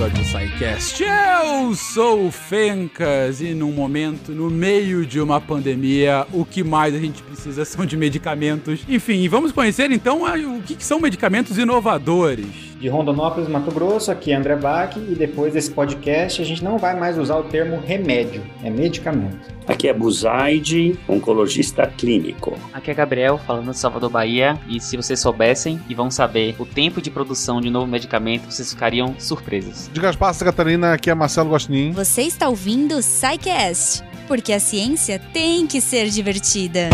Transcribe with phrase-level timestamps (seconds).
[0.00, 1.02] episódio do SciCast.
[1.02, 6.94] Eu sou o Fencas e num momento, no meio de uma pandemia, o que mais
[6.94, 8.80] a gente precisa são de medicamentos.
[8.88, 14.10] Enfim, vamos conhecer então o que são medicamentos inovadores de Rondonópolis, Mato Grosso.
[14.10, 17.44] Aqui é André Bach e depois desse podcast a gente não vai mais usar o
[17.44, 19.38] termo remédio, é medicamento.
[19.68, 22.58] Aqui é Buzaide, oncologista clínico.
[22.72, 24.58] Aqui é Gabriel, falando de Salvador, Bahia.
[24.68, 28.72] E se vocês soubessem e vão saber o tempo de produção de novo medicamento, vocês
[28.72, 29.88] ficariam surpresos.
[29.92, 31.92] De Gaspar, Catarina, aqui é Marcelo Gostin.
[31.92, 36.88] Você está ouvindo o SciCast, porque a ciência tem que ser divertida.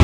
[0.00, 0.03] E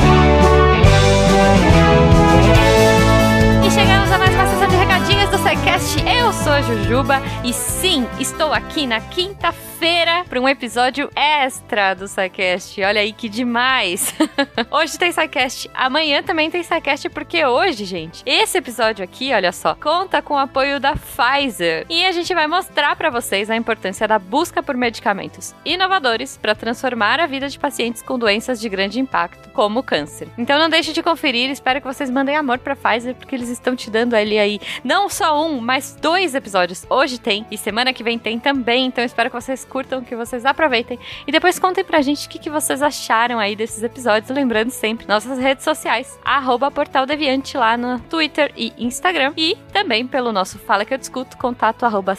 [5.51, 6.03] recadinhos do SciCast.
[6.07, 11.95] Eu sou a Jujuba e sim, estou aqui na quinta-feira quinta-feira para um episódio extra
[11.95, 12.79] do SciCast.
[12.83, 14.13] Olha aí que demais!
[14.69, 19.73] hoje tem SciCast, amanhã também tem SciCast, porque hoje, gente, esse episódio aqui, olha só,
[19.73, 21.87] conta com o apoio da Pfizer.
[21.89, 26.53] E a gente vai mostrar para vocês a importância da busca por medicamentos inovadores para
[26.53, 30.27] transformar a vida de pacientes com doenças de grande impacto, como o câncer.
[30.37, 33.75] Então não deixe de conferir, espero que vocês mandem amor para Pfizer, porque eles estão
[33.75, 36.85] te dando ali aí não só um, mas dois episódios.
[36.89, 40.45] Hoje tem e semana que vem tem também, então espero que vocês curtam, que vocês
[40.45, 40.99] aproveitem.
[41.25, 44.29] E depois contem pra gente o que, que vocês acharam aí desses episódios.
[44.29, 49.31] Lembrando sempre, nossas redes sociais, arroba Portal Deviante lá no Twitter e Instagram.
[49.37, 52.17] E também pelo nosso Fala Que Eu Discuto, contato arroba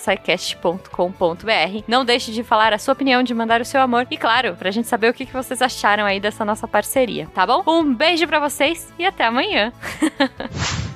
[1.86, 4.06] Não deixe de falar a sua opinião, de mandar o seu amor.
[4.10, 7.46] E claro, pra gente saber o que, que vocês acharam aí dessa nossa parceria, tá
[7.46, 7.62] bom?
[7.66, 9.74] Um beijo para vocês e até amanhã.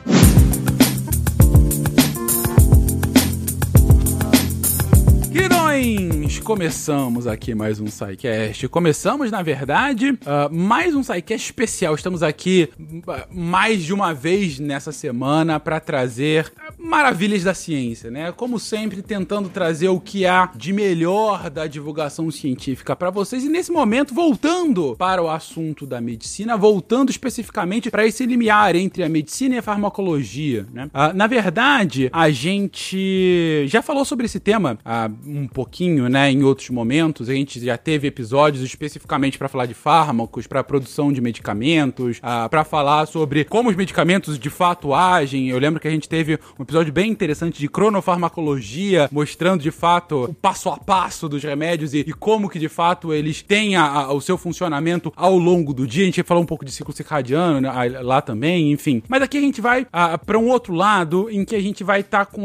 [6.46, 8.68] Começamos aqui mais um SciCast.
[8.68, 11.96] Começamos, na verdade, uh, mais um SciCast especial.
[11.96, 18.30] Estamos aqui uh, mais de uma vez nessa semana para trazer maravilhas da ciência, né?
[18.30, 23.42] Como sempre, tentando trazer o que há de melhor da divulgação científica para vocês.
[23.42, 29.02] E nesse momento, voltando para o assunto da medicina, voltando especificamente para esse limiar entre
[29.02, 30.88] a medicina e a farmacologia, né?
[30.94, 34.78] Uh, na verdade, a gente já falou sobre esse tema
[35.26, 37.28] um pouquinho, né, em outros momentos.
[37.28, 42.48] A gente já teve episódios especificamente para falar de fármacos, para produção de medicamentos, uh,
[42.48, 45.48] para falar sobre como os medicamentos de fato agem.
[45.48, 50.24] Eu lembro que a gente teve um episódio bem interessante de cronofarmacologia, mostrando de fato
[50.24, 53.84] o passo a passo dos remédios e, e como que de fato eles têm a,
[53.84, 56.02] a, o seu funcionamento ao longo do dia.
[56.02, 57.70] A gente falou um pouco de ciclo circadiano né,
[58.02, 59.02] lá também, enfim.
[59.08, 62.00] Mas aqui a gente vai ah, para um outro lado em que a gente vai
[62.00, 62.44] estar tá com,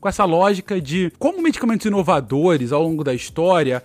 [0.00, 3.29] com essa lógica de como medicamentos inovadores ao longo da história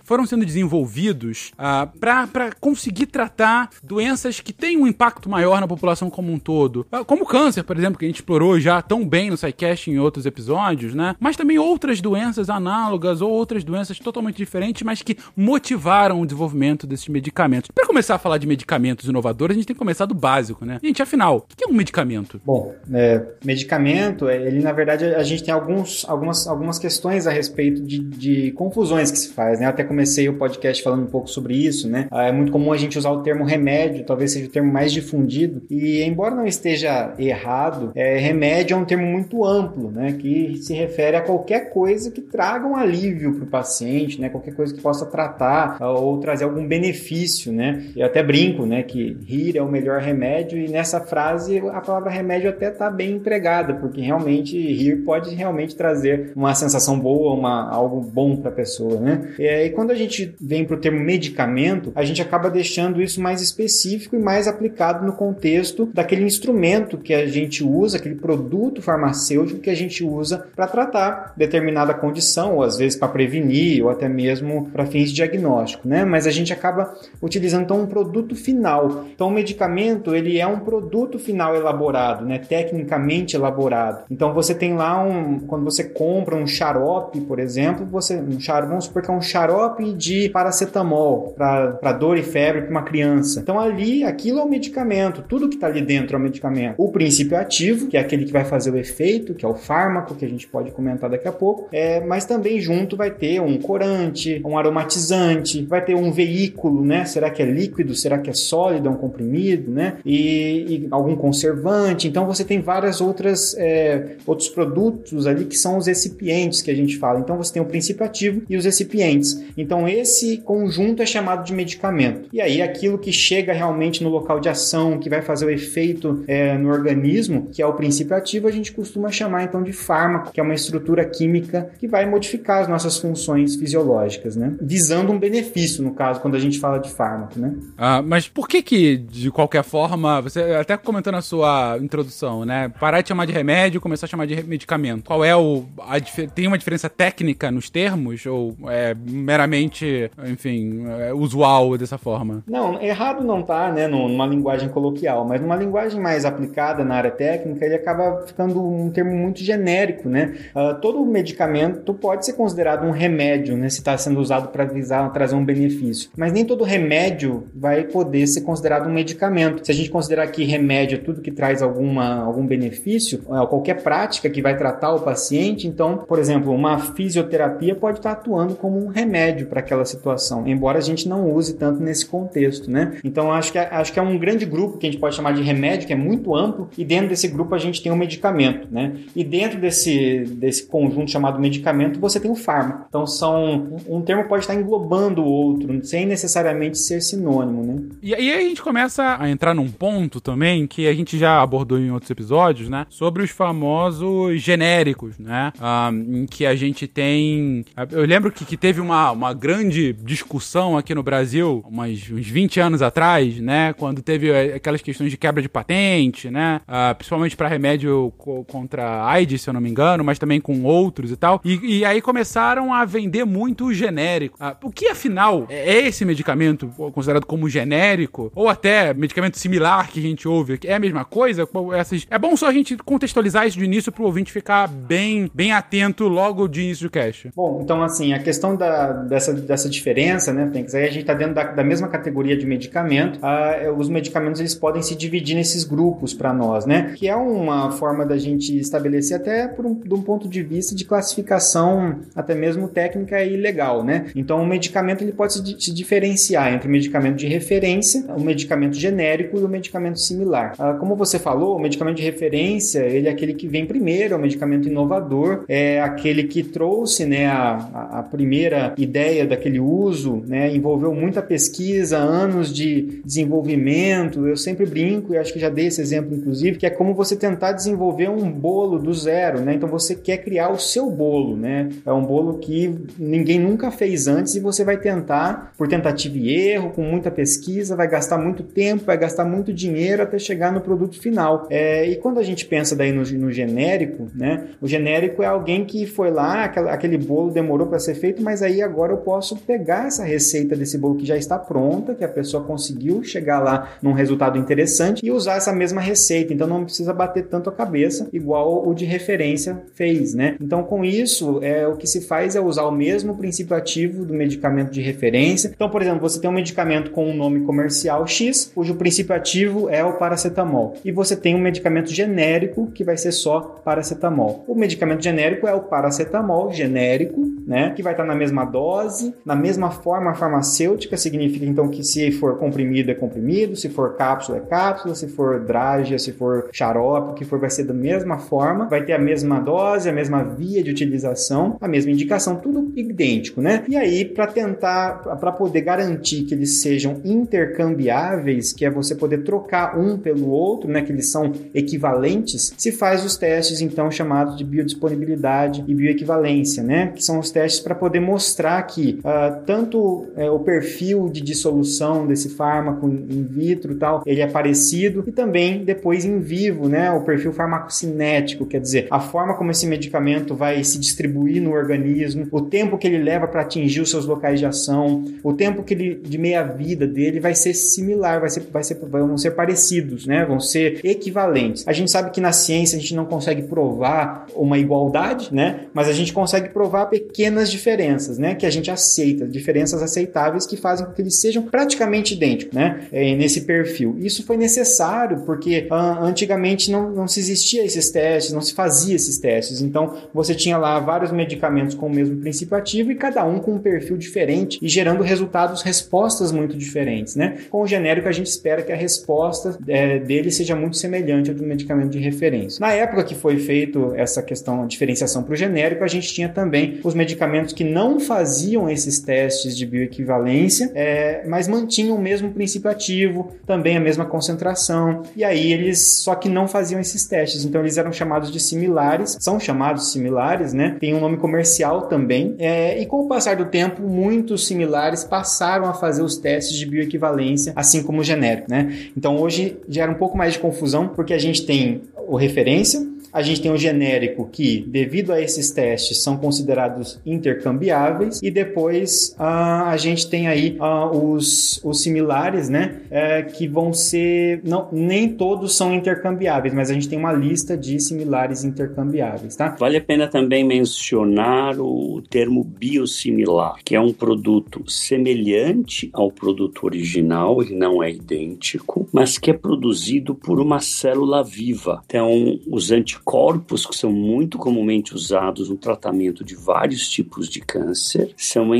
[0.04, 6.10] foram sendo desenvolvidos uh, para conseguir tratar doenças que têm um impacto maior na população
[6.10, 6.86] como um todo.
[6.92, 9.90] Uh, como o câncer, por exemplo, que a gente explorou já tão bem no SciCast
[9.90, 11.16] em outros episódios, né?
[11.18, 16.86] Mas também outras doenças análogas ou outras doenças totalmente diferentes, mas que motivaram o desenvolvimento
[16.86, 17.70] desses medicamentos.
[17.74, 20.78] Para começar a falar de medicamentos inovadores, a gente tem que começar do básico, né?
[20.82, 22.40] Gente, afinal, o que é um medicamento?
[22.44, 27.82] Bom, é, medicamento, ele na verdade a gente tem alguns, algumas, algumas questões a respeito
[27.82, 29.66] de, de de confusões que se faz, né?
[29.66, 32.08] Eu até comecei o podcast falando um pouco sobre isso, né?
[32.10, 34.90] Ah, é muito comum a gente usar o termo remédio, talvez seja o termo mais
[34.90, 40.16] difundido, e embora não esteja errado, é, remédio é um termo muito amplo, né?
[40.18, 44.30] Que se refere a qualquer coisa que traga um alívio para o paciente, né?
[44.30, 47.84] Qualquer coisa que possa tratar ah, ou trazer algum benefício, né?
[47.94, 48.82] Eu até brinco, né?
[48.82, 53.16] Que rir é o melhor remédio, e nessa frase a palavra remédio até está bem
[53.16, 58.54] empregada, porque realmente rir pode realmente trazer uma sensação boa, uma, algo bom para a
[58.54, 59.25] pessoa, né?
[59.38, 63.20] É, e quando a gente vem para o termo medicamento, a gente acaba deixando isso
[63.20, 68.82] mais específico e mais aplicado no contexto daquele instrumento que a gente usa, aquele produto
[68.82, 73.90] farmacêutico que a gente usa para tratar determinada condição, ou às vezes para prevenir, ou
[73.90, 76.04] até mesmo para fins de diagnóstico, né?
[76.04, 79.06] Mas a gente acaba utilizando então um produto final.
[79.14, 82.38] Então o medicamento ele é um produto final elaborado, né?
[82.38, 84.04] Tecnicamente elaborado.
[84.10, 88.68] Então você tem lá um, quando você compra um xarope, por exemplo, você um xarope,
[88.68, 93.40] vamos supor que é um xarope de paracetamol para dor e febre para uma criança.
[93.40, 96.74] Então ali, aquilo é um medicamento, tudo que está ali dentro é um medicamento.
[96.76, 100.14] O princípio ativo, que é aquele que vai fazer o efeito, que é o fármaco,
[100.14, 103.58] que a gente pode comentar daqui a pouco, é, mas também junto vai ter um
[103.58, 107.04] corante, um aromatizante, vai ter um veículo, né?
[107.04, 107.94] Será que é líquido?
[107.94, 108.88] Será que é sólido?
[108.88, 109.98] É um comprimido, né?
[110.04, 112.08] E, e algum conservante.
[112.08, 116.74] Então você tem várias outras é, outros produtos ali que são os recipientes que a
[116.74, 117.20] gente fala.
[117.20, 119.44] Então você tem o princípio ativo e os recipientes recipientes.
[119.56, 122.28] Então, esse conjunto é chamado de medicamento.
[122.32, 126.24] E aí, aquilo que chega realmente no local de ação, que vai fazer o efeito
[126.26, 130.32] é, no organismo, que é o princípio ativo, a gente costuma chamar então de fármaco,
[130.32, 134.54] que é uma estrutura química que vai modificar as nossas funções fisiológicas, né?
[134.60, 137.54] Visando um benefício, no caso, quando a gente fala de fármaco, né?
[137.76, 142.70] Ah, mas por que que, de qualquer forma, você até comentou na sua introdução, né?
[142.80, 145.04] Parar de chamar de remédio, começar a chamar de medicamento.
[145.04, 145.64] Qual é o...
[145.80, 148.26] A, tem uma diferença técnica nos termos?
[148.26, 152.42] Ou é meramente, enfim, é usual dessa forma?
[152.46, 157.10] Não, errado não tá, né, numa linguagem coloquial, mas numa linguagem mais aplicada na área
[157.10, 160.34] técnica, ele acaba ficando um termo muito genérico, né?
[160.54, 165.10] Uh, todo medicamento pode ser considerado um remédio, né, se está sendo usado para visar
[165.12, 166.10] trazer um benefício.
[166.16, 169.64] Mas nem todo remédio vai poder ser considerado um medicamento.
[169.64, 173.82] Se a gente considerar que remédio é tudo que traz alguma, algum benefício, uh, qualquer
[173.82, 178.54] prática que vai tratar o paciente, então, por exemplo, uma fisioterapia pode estar tá atuando
[178.54, 182.98] como um remédio para aquela situação, embora a gente não use tanto nesse contexto, né?
[183.04, 185.32] Então, acho que, é, acho que é um grande grupo que a gente pode chamar
[185.32, 188.68] de remédio, que é muito amplo, e dentro desse grupo a gente tem um medicamento,
[188.70, 188.94] né?
[189.14, 192.86] E dentro desse, desse conjunto chamado medicamento, você tem o fármaco.
[192.88, 197.82] Então, são um termo pode estar englobando o outro, sem necessariamente ser sinônimo, né?
[198.02, 201.78] E aí a gente começa a entrar num ponto também que a gente já abordou
[201.78, 202.86] em outros episódios, né?
[202.88, 205.52] Sobre os famosos genéricos, né?
[205.60, 207.64] Ah, em que a gente tem.
[207.90, 212.58] Eu lembro que, que teve uma, uma grande discussão aqui no Brasil, umas, uns 20
[212.58, 213.72] anos atrás, né?
[213.74, 216.60] Quando teve eh, aquelas questões de quebra de patente, né?
[216.66, 218.12] Ah, principalmente para remédio
[218.48, 221.40] contra AIDS, se eu não me engano, mas também com outros e tal.
[221.44, 224.36] E, e aí começaram a vender muito o genérico.
[224.40, 228.32] Ah, o que afinal é esse medicamento considerado como genérico?
[228.34, 230.58] Ou até medicamento similar que a gente ouve?
[230.64, 231.48] É a mesma coisa?
[231.78, 232.04] Essas...
[232.10, 235.52] É bom só a gente contextualizar isso de início para o ouvinte ficar bem, bem
[235.52, 237.30] atento logo de início do cast.
[237.36, 241.14] Bom, então assim, a questão da, dessa, dessa diferença, né, Fênix, aí a gente está
[241.14, 243.18] dentro da, da, mesma categoria de medicamento.
[243.22, 246.94] Ah, os medicamentos eles podem se dividir nesses grupos para nós, né?
[246.96, 250.74] Que é uma forma da gente estabelecer até por um, de um ponto de vista
[250.74, 254.06] de classificação até mesmo técnica e legal, né?
[254.14, 258.76] Então o medicamento ele pode se, se diferenciar entre o medicamento de referência, o medicamento
[258.76, 260.54] genérico e o medicamento similar.
[260.58, 264.16] Ah, como você falou, o medicamento de referência ele é aquele que vem primeiro, é
[264.16, 268.45] o medicamento inovador, é aquele que trouxe, né, a, a primeira
[268.76, 274.26] ideia daquele uso, né, envolveu muita pesquisa, anos de desenvolvimento.
[274.26, 277.16] Eu sempre brinco e acho que já dei esse exemplo inclusive, que é como você
[277.16, 279.54] tentar desenvolver um bolo do zero, né?
[279.54, 281.68] Então você quer criar o seu bolo, né?
[281.84, 286.30] É um bolo que ninguém nunca fez antes e você vai tentar por tentativa e
[286.30, 290.60] erro, com muita pesquisa, vai gastar muito tempo, vai gastar muito dinheiro até chegar no
[290.60, 291.46] produto final.
[291.50, 294.48] É, e quando a gente pensa daí no, no, genérico, né?
[294.60, 298.62] O genérico é alguém que foi lá, aquele bolo demorou para ser feito, mas aí
[298.62, 302.44] agora eu posso pegar essa receita desse bolo que já está pronta, que a pessoa
[302.44, 306.32] conseguiu chegar lá num resultado interessante e usar essa mesma receita.
[306.32, 310.36] Então não precisa bater tanto a cabeça igual o de referência fez, né?
[310.40, 314.14] Então com isso, é o que se faz é usar o mesmo princípio ativo do
[314.14, 315.50] medicamento de referência.
[315.54, 319.68] Então, por exemplo, você tem um medicamento com um nome comercial X, cujo princípio ativo
[319.68, 320.74] é o paracetamol.
[320.84, 324.44] E você tem um medicamento genérico que vai ser só paracetamol.
[324.46, 327.72] O medicamento genérico é o paracetamol genérico, né?
[327.74, 332.38] Que vai estar na mesma dose, na mesma forma farmacêutica, significa então que se for
[332.38, 337.14] comprimido é comprimido, se for cápsula é cápsula, se for drágia, se for xarope, o
[337.14, 340.62] que for vai ser da mesma forma, vai ter a mesma dose, a mesma via
[340.62, 343.64] de utilização, a mesma indicação, tudo idêntico, né?
[343.68, 349.18] E aí para tentar para poder garantir que eles sejam intercambiáveis, que é você poder
[349.18, 354.36] trocar um pelo outro, né, que eles são equivalentes, se faz os testes então chamados
[354.36, 360.06] de biodisponibilidade e bioequivalência, né, que são os testes para poder mostrar que uh, tanto
[360.16, 365.64] é, o perfil de dissolução desse fármaco in vitro tal, ele é parecido e também
[365.64, 370.62] depois em vivo, né, o perfil farmacocinético, quer dizer, a forma como esse medicamento vai
[370.62, 374.46] se distribuir no organismo, o tempo que ele leva para atingir os seus locais de
[374.46, 378.62] ação, o tempo que ele de meia vida dele vai ser similar, vai ser, vai
[378.62, 381.66] ser, vão ser parecidos, né, vão ser equivalentes.
[381.66, 385.88] A gente sabe que na ciência a gente não consegue provar uma igualdade, né, mas
[385.88, 390.86] a gente consegue provar pequenas diferenças, né, que a gente aceita, diferenças aceitáveis que fazem
[390.86, 393.96] com que eles sejam praticamente idênticos, né, é, nesse perfil.
[393.98, 398.94] Isso foi necessário porque uh, antigamente não, não se existia esses testes, não se fazia
[398.94, 399.60] esses testes.
[399.60, 403.54] Então você tinha lá vários medicamentos com o mesmo princípio ativo e cada um com
[403.54, 407.38] um perfil diferente e gerando resultados, respostas muito diferentes, né?
[407.50, 411.36] Com o genérico a gente espera que a resposta é, dele seja muito semelhante ao
[411.36, 412.58] do medicamento de referência.
[412.60, 416.28] Na época que foi feito essa questão de diferenciação para o genérico, a gente tinha
[416.28, 422.00] também os medicamentos que não não faziam esses testes de bioequivalência, é, mas mantinham o
[422.00, 427.06] mesmo princípio ativo, também a mesma concentração, e aí eles só que não faziam esses
[427.06, 430.76] testes, então eles eram chamados de similares, são chamados similares, né?
[430.80, 435.66] Tem um nome comercial também, é, e com o passar do tempo, muitos similares passaram
[435.66, 438.74] a fazer os testes de bioequivalência, assim como o genérico, né?
[438.96, 442.80] Então hoje gera um pouco mais de confusão, porque a gente tem o referência,
[443.12, 449.14] a gente tem o genérico que, devido a esses testes, são considerados intercambiáveis e depois
[449.18, 454.68] uh, a gente tem aí uh, os, os similares, né, uh, que vão ser não
[454.72, 459.56] nem todos são intercambiáveis, mas a gente tem uma lista de similares intercambiáveis, tá?
[459.58, 466.64] Vale a pena também mencionar o termo biosimilar, que é um produto semelhante ao produto
[466.64, 471.82] original, ele não é idêntico, mas que é produzido por uma célula viva.
[471.86, 477.40] Então, os anticorpos anticorpos que são muito comumente usados no tratamento de vários tipos de
[477.40, 478.50] câncer são,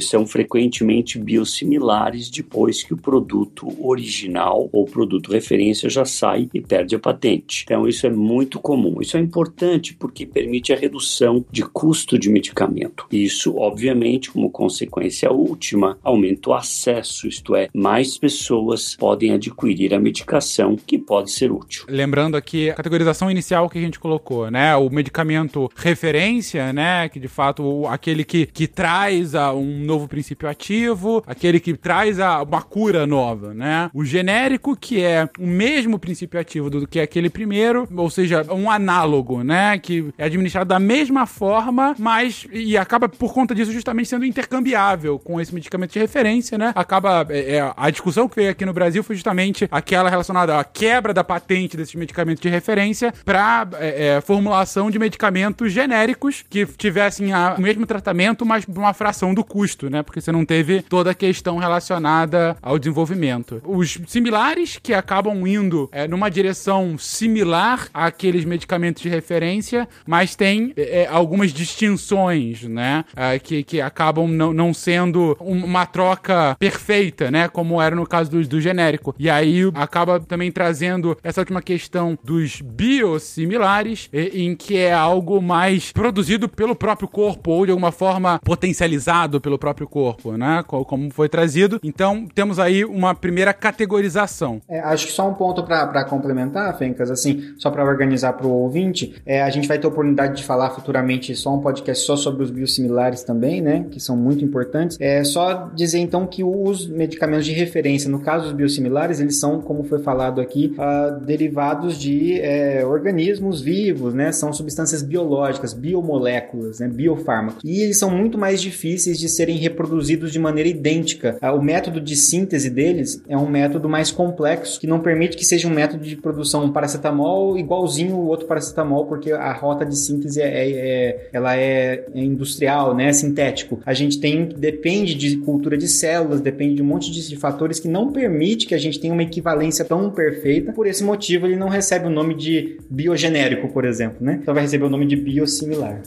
[0.00, 6.94] são frequentemente biosimilares depois que o produto original ou produto referência já sai e perde
[6.94, 7.64] a patente.
[7.64, 9.00] Então isso é muito comum.
[9.00, 13.06] Isso é importante porque permite a redução de custo de medicamento.
[13.10, 20.00] Isso, obviamente, como consequência última, aumenta o acesso, isto é, mais pessoas podem adquirir a
[20.00, 21.84] medicação que pode ser útil.
[21.88, 24.74] Lembrando aqui a categorização inicial que a gente colocou, né?
[24.76, 27.08] O medicamento referência, né?
[27.08, 32.20] Que de fato aquele que, que traz a, um novo princípio ativo, aquele que traz
[32.20, 33.90] a, uma cura nova, né?
[33.94, 38.70] O genérico, que é o mesmo princípio ativo do que aquele primeiro, ou seja, um
[38.70, 39.78] análogo, né?
[39.78, 45.18] Que é administrado da mesma forma, mas e acaba por conta disso justamente sendo intercambiável
[45.18, 46.72] com esse medicamento de referência, né?
[46.74, 50.64] Acaba é, é, a discussão que veio aqui no Brasil foi justamente aquela relacionada à
[50.64, 56.66] quebra da patente desses medicamentos de referência para é, é, formulação de medicamentos genéricos que
[56.66, 60.02] tivessem a, o mesmo tratamento, mas uma fração do custo, né?
[60.02, 63.60] Porque você não teve toda a questão relacionada ao desenvolvimento.
[63.64, 70.72] Os similares, que acabam indo é, numa direção similar àqueles medicamentos de referência, mas tem
[70.76, 73.04] é, é algumas distinções, né?
[73.14, 77.48] É, que, que acabam não, não sendo uma troca perfeita, né?
[77.48, 79.14] Como era no caso do, do genérico.
[79.18, 83.65] E aí acaba também trazendo essa última questão dos biosimilares
[84.12, 89.58] em que é algo mais produzido pelo próprio corpo ou de alguma forma potencializado pelo
[89.58, 90.64] próprio corpo, né?
[90.66, 91.80] Como foi trazido.
[91.82, 94.60] Então, temos aí uma primeira categorização.
[94.68, 98.50] É, acho que só um ponto para complementar, Fencas, assim, só para organizar para o
[98.50, 102.42] ouvinte, é, a gente vai ter oportunidade de falar futuramente só um podcast só sobre
[102.42, 103.86] os biosimilares também, né?
[103.90, 104.96] Que são muito importantes.
[105.00, 109.60] É só dizer então que os medicamentos de referência, no caso dos biosimilares, eles são,
[109.60, 116.80] como foi falado aqui, uh, derivados de é, organismos vivos, né, são substâncias biológicas, biomoléculas,
[116.80, 117.62] né, biofármacos.
[117.64, 121.36] E eles são muito mais difíceis de serem reproduzidos de maneira idêntica.
[121.40, 125.44] Ah, o método de síntese deles é um método mais complexo, que não permite que
[125.44, 130.40] seja um método de produção paracetamol igualzinho o outro paracetamol, porque a rota de síntese
[130.40, 133.80] é, é, é ela é, é industrial, né, sintético.
[133.84, 137.78] A gente tem depende de cultura de células, depende de um monte de, de fatores
[137.78, 140.72] que não permite que a gente tenha uma equivalência tão perfeita.
[140.72, 144.38] Por esse motivo, ele não recebe o nome de biogenérico genérico, por exemplo, né?
[144.42, 146.00] Então vai receber o nome de biosimilar.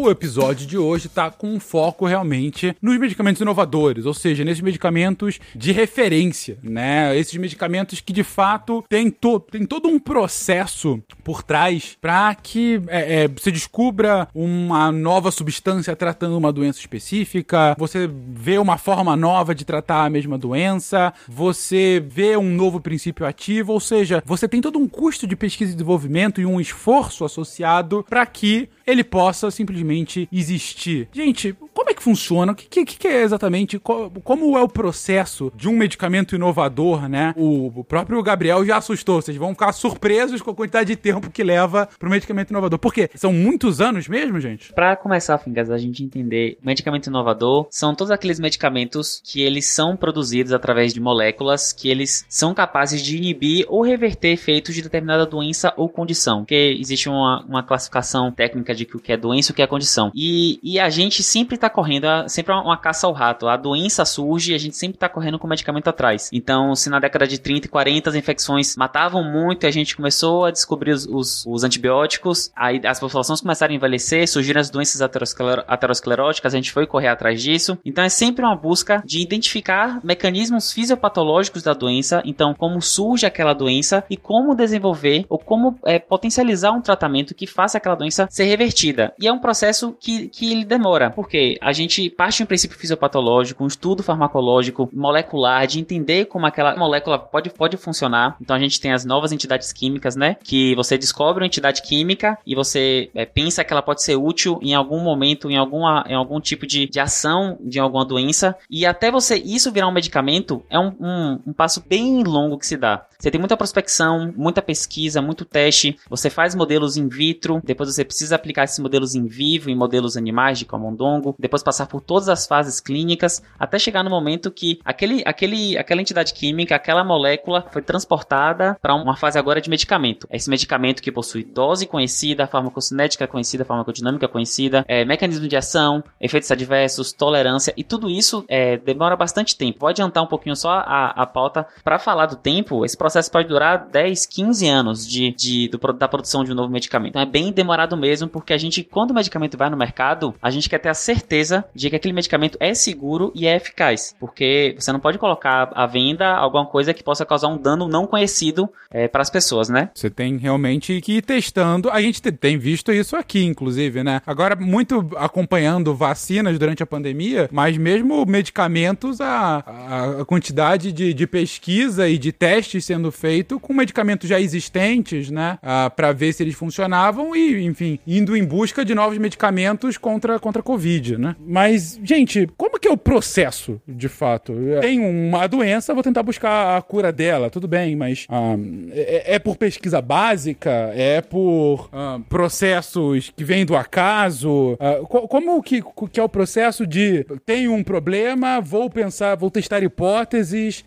[0.00, 4.62] O episódio de hoje está com um foco realmente nos medicamentos inovadores, ou seja, nesses
[4.62, 7.16] medicamentos de referência, né?
[7.18, 12.80] Esses medicamentos que de fato têm, to tem todo um processo por trás para que
[12.88, 19.14] é, é, se descubra uma nova substância tratando uma doença específica, você vê uma forma
[19.16, 24.48] nova de tratar a mesma doença, você vê um novo princípio ativo, ou seja, você
[24.48, 29.04] tem todo um custo de pesquisa e desenvolvimento e um esforço associado para que ele
[29.04, 31.08] possa simplesmente existir.
[31.12, 32.52] Gente, como é que funciona?
[32.52, 33.78] O que, que, que é exatamente?
[33.78, 37.34] Como é o processo de um medicamento inovador, né?
[37.36, 39.20] O, próprio Gabriel já assustou.
[39.20, 42.78] Vocês vão ficar surpresos com a quantidade de tempo que leva para o medicamento inovador.
[42.78, 43.08] Por quê?
[43.14, 44.72] São muitos anos mesmo, gente?
[44.72, 49.96] Para começar, Fingas, a gente entender, medicamento inovador são todos aqueles medicamentos que eles são
[49.96, 55.24] produzidos através de moléculas que eles são capazes de inibir ou reverter efeitos de determinada
[55.24, 56.40] doença ou condição.
[56.40, 59.66] Porque existe uma, uma classificação técnica de o que é doença e o que é
[59.66, 60.10] condição.
[60.14, 63.48] E, e a gente sempre está correndo, é sempre uma, caça ao rato.
[63.48, 66.28] A doença surge e a gente sempre tá correndo com o medicamento atrás.
[66.32, 69.96] Então, se na década de 30 e 40 as infecções matavam muito e a gente
[69.96, 74.70] começou a descobrir os, os, os antibióticos, aí as populações começaram a envelhecer, surgiram as
[74.70, 77.78] doenças ateroscler ateroscleróticas, a gente foi correr atrás disso.
[77.84, 83.54] Então, é sempre uma busca de identificar mecanismos fisiopatológicos da doença, então, como surge aquela
[83.54, 88.44] doença e como desenvolver ou como é, potencializar um tratamento que faça aquela doença ser
[88.44, 89.12] revertida.
[89.18, 92.78] E é um processo que, que ele demora, porque a gente parte de um princípio
[92.78, 98.36] fisiopatológico, um estudo farmacológico, molecular, de entender como aquela molécula pode, pode funcionar.
[98.40, 100.36] Então a gente tem as novas entidades químicas, né?
[100.42, 104.58] Que você descobre uma entidade química e você é, pensa que ela pode ser útil
[104.62, 108.56] em algum momento, em, alguma, em algum tipo de, de ação de alguma doença.
[108.68, 112.66] E até você isso virar um medicamento é um, um, um passo bem longo que
[112.66, 113.06] se dá.
[113.18, 115.96] Você tem muita prospecção, muita pesquisa, muito teste.
[116.08, 120.16] Você faz modelos in vitro, depois você precisa aplicar esses modelos em vivo, em modelos
[120.16, 124.78] animais de camundongo, depois passar por todas as fases clínicas, até chegar no momento que
[124.84, 130.28] aquele, aquele, aquela entidade química, aquela molécula foi transportada para uma fase agora de medicamento.
[130.30, 136.50] Esse medicamento que possui dose conhecida, farmacocinética conhecida, farmacodinâmica conhecida, é, mecanismo de ação, efeitos
[136.50, 139.80] adversos, tolerância e tudo isso é, demora bastante tempo.
[139.80, 142.84] Vou adiantar um pouquinho só a, a pauta para falar do tempo.
[142.84, 146.70] Esse processo pode durar 10, 15 anos de, de do, da produção de um novo
[146.70, 147.10] medicamento.
[147.10, 150.50] Então é bem demorado mesmo, porque a gente, quando o medicamento vai no mercado, a
[150.50, 151.29] gente quer ter a certeza
[151.74, 154.14] de que aquele medicamento é seguro e é eficaz.
[154.18, 158.06] Porque você não pode colocar à venda alguma coisa que possa causar um dano não
[158.06, 159.90] conhecido é, para as pessoas, né?
[159.94, 161.88] Você tem realmente que ir testando.
[161.90, 164.20] A gente tem visto isso aqui, inclusive, né?
[164.26, 171.26] Agora, muito acompanhando vacinas durante a pandemia, mas mesmo medicamentos, a, a quantidade de, de
[171.26, 175.58] pesquisa e de testes sendo feito com medicamentos já existentes, né?
[175.62, 180.38] Ah, para ver se eles funcionavam e, enfim, indo em busca de novos medicamentos contra,
[180.38, 181.36] contra a Covid, né?
[181.38, 184.52] Mas, gente, como que é o processo, de fato?
[184.80, 188.56] Tem uma doença, vou tentar buscar a cura dela, tudo bem, mas ah,
[188.92, 190.70] é, é, por pesquisa básica?
[190.94, 194.76] É por ah, processos que vêm do acaso?
[194.80, 199.82] Ah, como que, que é o processo de tenho um problema, vou pensar, vou testar
[199.82, 200.84] hipóteses,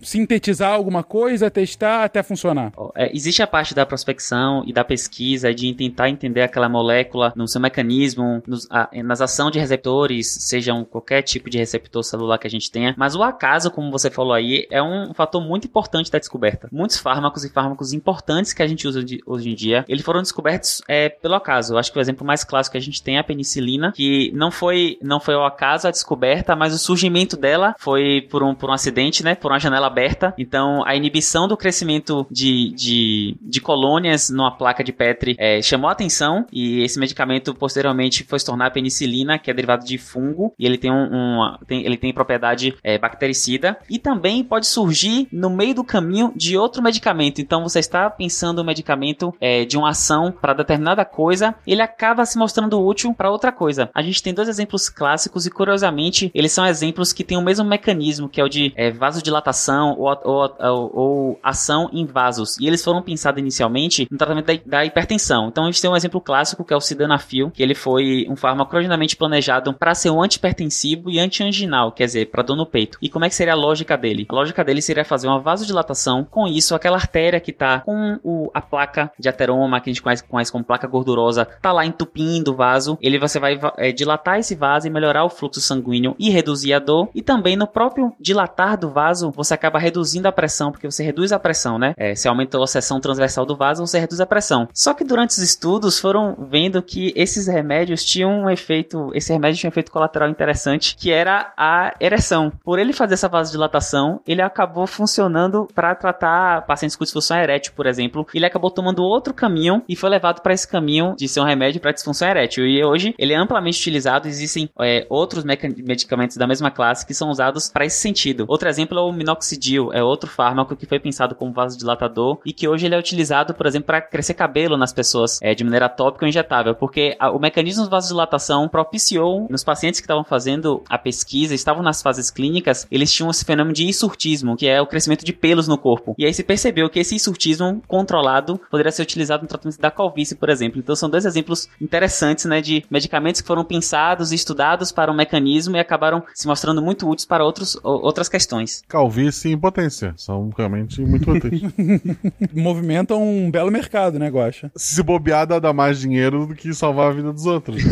[0.00, 2.72] sintetizar alguma coisa, testar até funcionar?
[2.94, 7.46] É, existe a parte da prospecção e da pesquisa, de tentar entender aquela molécula no
[7.46, 12.46] seu mecanismo, nos, a, nas ações de receptores, sejam qualquer tipo de receptor celular que
[12.46, 16.10] a gente tenha, mas o acaso, como você falou aí, é um fator muito importante
[16.10, 16.68] da descoberta.
[16.72, 20.22] Muitos fármacos e fármacos importantes que a gente usa de, hoje em dia, eles foram
[20.22, 21.74] descobertos é, pelo acaso.
[21.74, 24.30] Eu acho que o exemplo mais clássico que a gente tem é a penicilina, que
[24.34, 28.54] não foi, não foi ao acaso a descoberta, mas o surgimento dela foi por um,
[28.54, 29.34] por um acidente, né?
[29.34, 30.34] Por uma janela aberta.
[30.38, 35.88] Então, a inibição do crescimento de, de, de colônias numa placa de Petri é, chamou
[35.88, 40.54] a atenção e esse medicamento posteriormente foi se tornar penicilina, que é derivado de fungo
[40.58, 45.28] e ele tem um, um tem, ele tem propriedade é, bactericida e também pode surgir
[45.32, 47.40] no meio do caminho de outro medicamento.
[47.40, 52.24] Então você está pensando um medicamento é, de uma ação para determinada coisa, ele acaba
[52.24, 53.90] se mostrando útil para outra coisa.
[53.94, 57.64] A gente tem dois exemplos clássicos e curiosamente eles são exemplos que têm o mesmo
[57.64, 62.58] mecanismo, que é o de é, vasodilatação ou, ou, ou, ou, ação em vasos.
[62.58, 65.48] E eles foram pensados inicialmente no tratamento da, da, hipertensão.
[65.48, 68.36] Então a gente tem um exemplo clássico que é o sildenafil, que ele foi um
[68.36, 69.45] fármaco originalmente planejado
[69.78, 72.98] para ser um antipertensivo e antianginal, quer dizer, para dor no peito.
[73.00, 74.26] E como é que seria a lógica dele?
[74.28, 78.50] A lógica dele seria fazer uma vasodilatação, com isso aquela artéria que está com o,
[78.52, 82.52] a placa de ateroma, que a gente conhece, conhece como placa gordurosa, tá lá entupindo
[82.52, 86.30] o vaso, ele você vai é, dilatar esse vaso e melhorar o fluxo sanguíneo e
[86.30, 87.08] reduzir a dor.
[87.14, 91.32] E também no próprio dilatar do vaso, você acaba reduzindo a pressão, porque você reduz
[91.32, 91.94] a pressão, né?
[91.96, 94.68] É, se aumentou a seção transversal do vaso, você reduz a pressão.
[94.72, 99.60] Só que durante os estudos foram vendo que esses remédios tinham um efeito, esse remédio
[99.60, 102.52] tinha um efeito colateral interessante, que era a ereção.
[102.64, 107.86] Por ele fazer essa vasodilatação, ele acabou funcionando para tratar pacientes com disfunção erétil, por
[107.86, 108.26] exemplo.
[108.34, 111.80] Ele acabou tomando outro caminho e foi levado para esse caminho de ser um remédio
[111.80, 112.66] para disfunção erétil.
[112.66, 114.28] E hoje ele é amplamente utilizado.
[114.28, 118.44] Existem é, outros medicamentos da mesma classe que são usados para esse sentido.
[118.48, 122.68] Outro exemplo é o minoxidil, é outro fármaco que foi pensado como vasodilatador e que
[122.68, 126.24] hoje ele é utilizado, por exemplo, para crescer cabelo nas pessoas é, de maneira tópica
[126.24, 128.68] ou injetável, porque a, o mecanismo de vasodilatação
[129.16, 133.44] propiciou nos pacientes que estavam fazendo a pesquisa, estavam nas fases clínicas, eles tinham esse
[133.44, 136.14] fenômeno de insurtismo, que é o crescimento de pelos no corpo.
[136.18, 140.34] E aí se percebeu que esse insurtismo controlado poderia ser utilizado no tratamento da calvície,
[140.34, 140.78] por exemplo.
[140.78, 145.16] Então são dois exemplos interessantes, né, de medicamentos que foram pensados e estudados para um
[145.16, 148.82] mecanismo e acabaram se mostrando muito úteis para outros, outras questões.
[148.88, 151.62] Calvície e impotência são realmente muito úteis.
[152.52, 154.70] Movimentam um belo mercado, né, Guaxa?
[154.76, 157.82] Se bobear, dá mais dinheiro do que salvar a vida dos outros.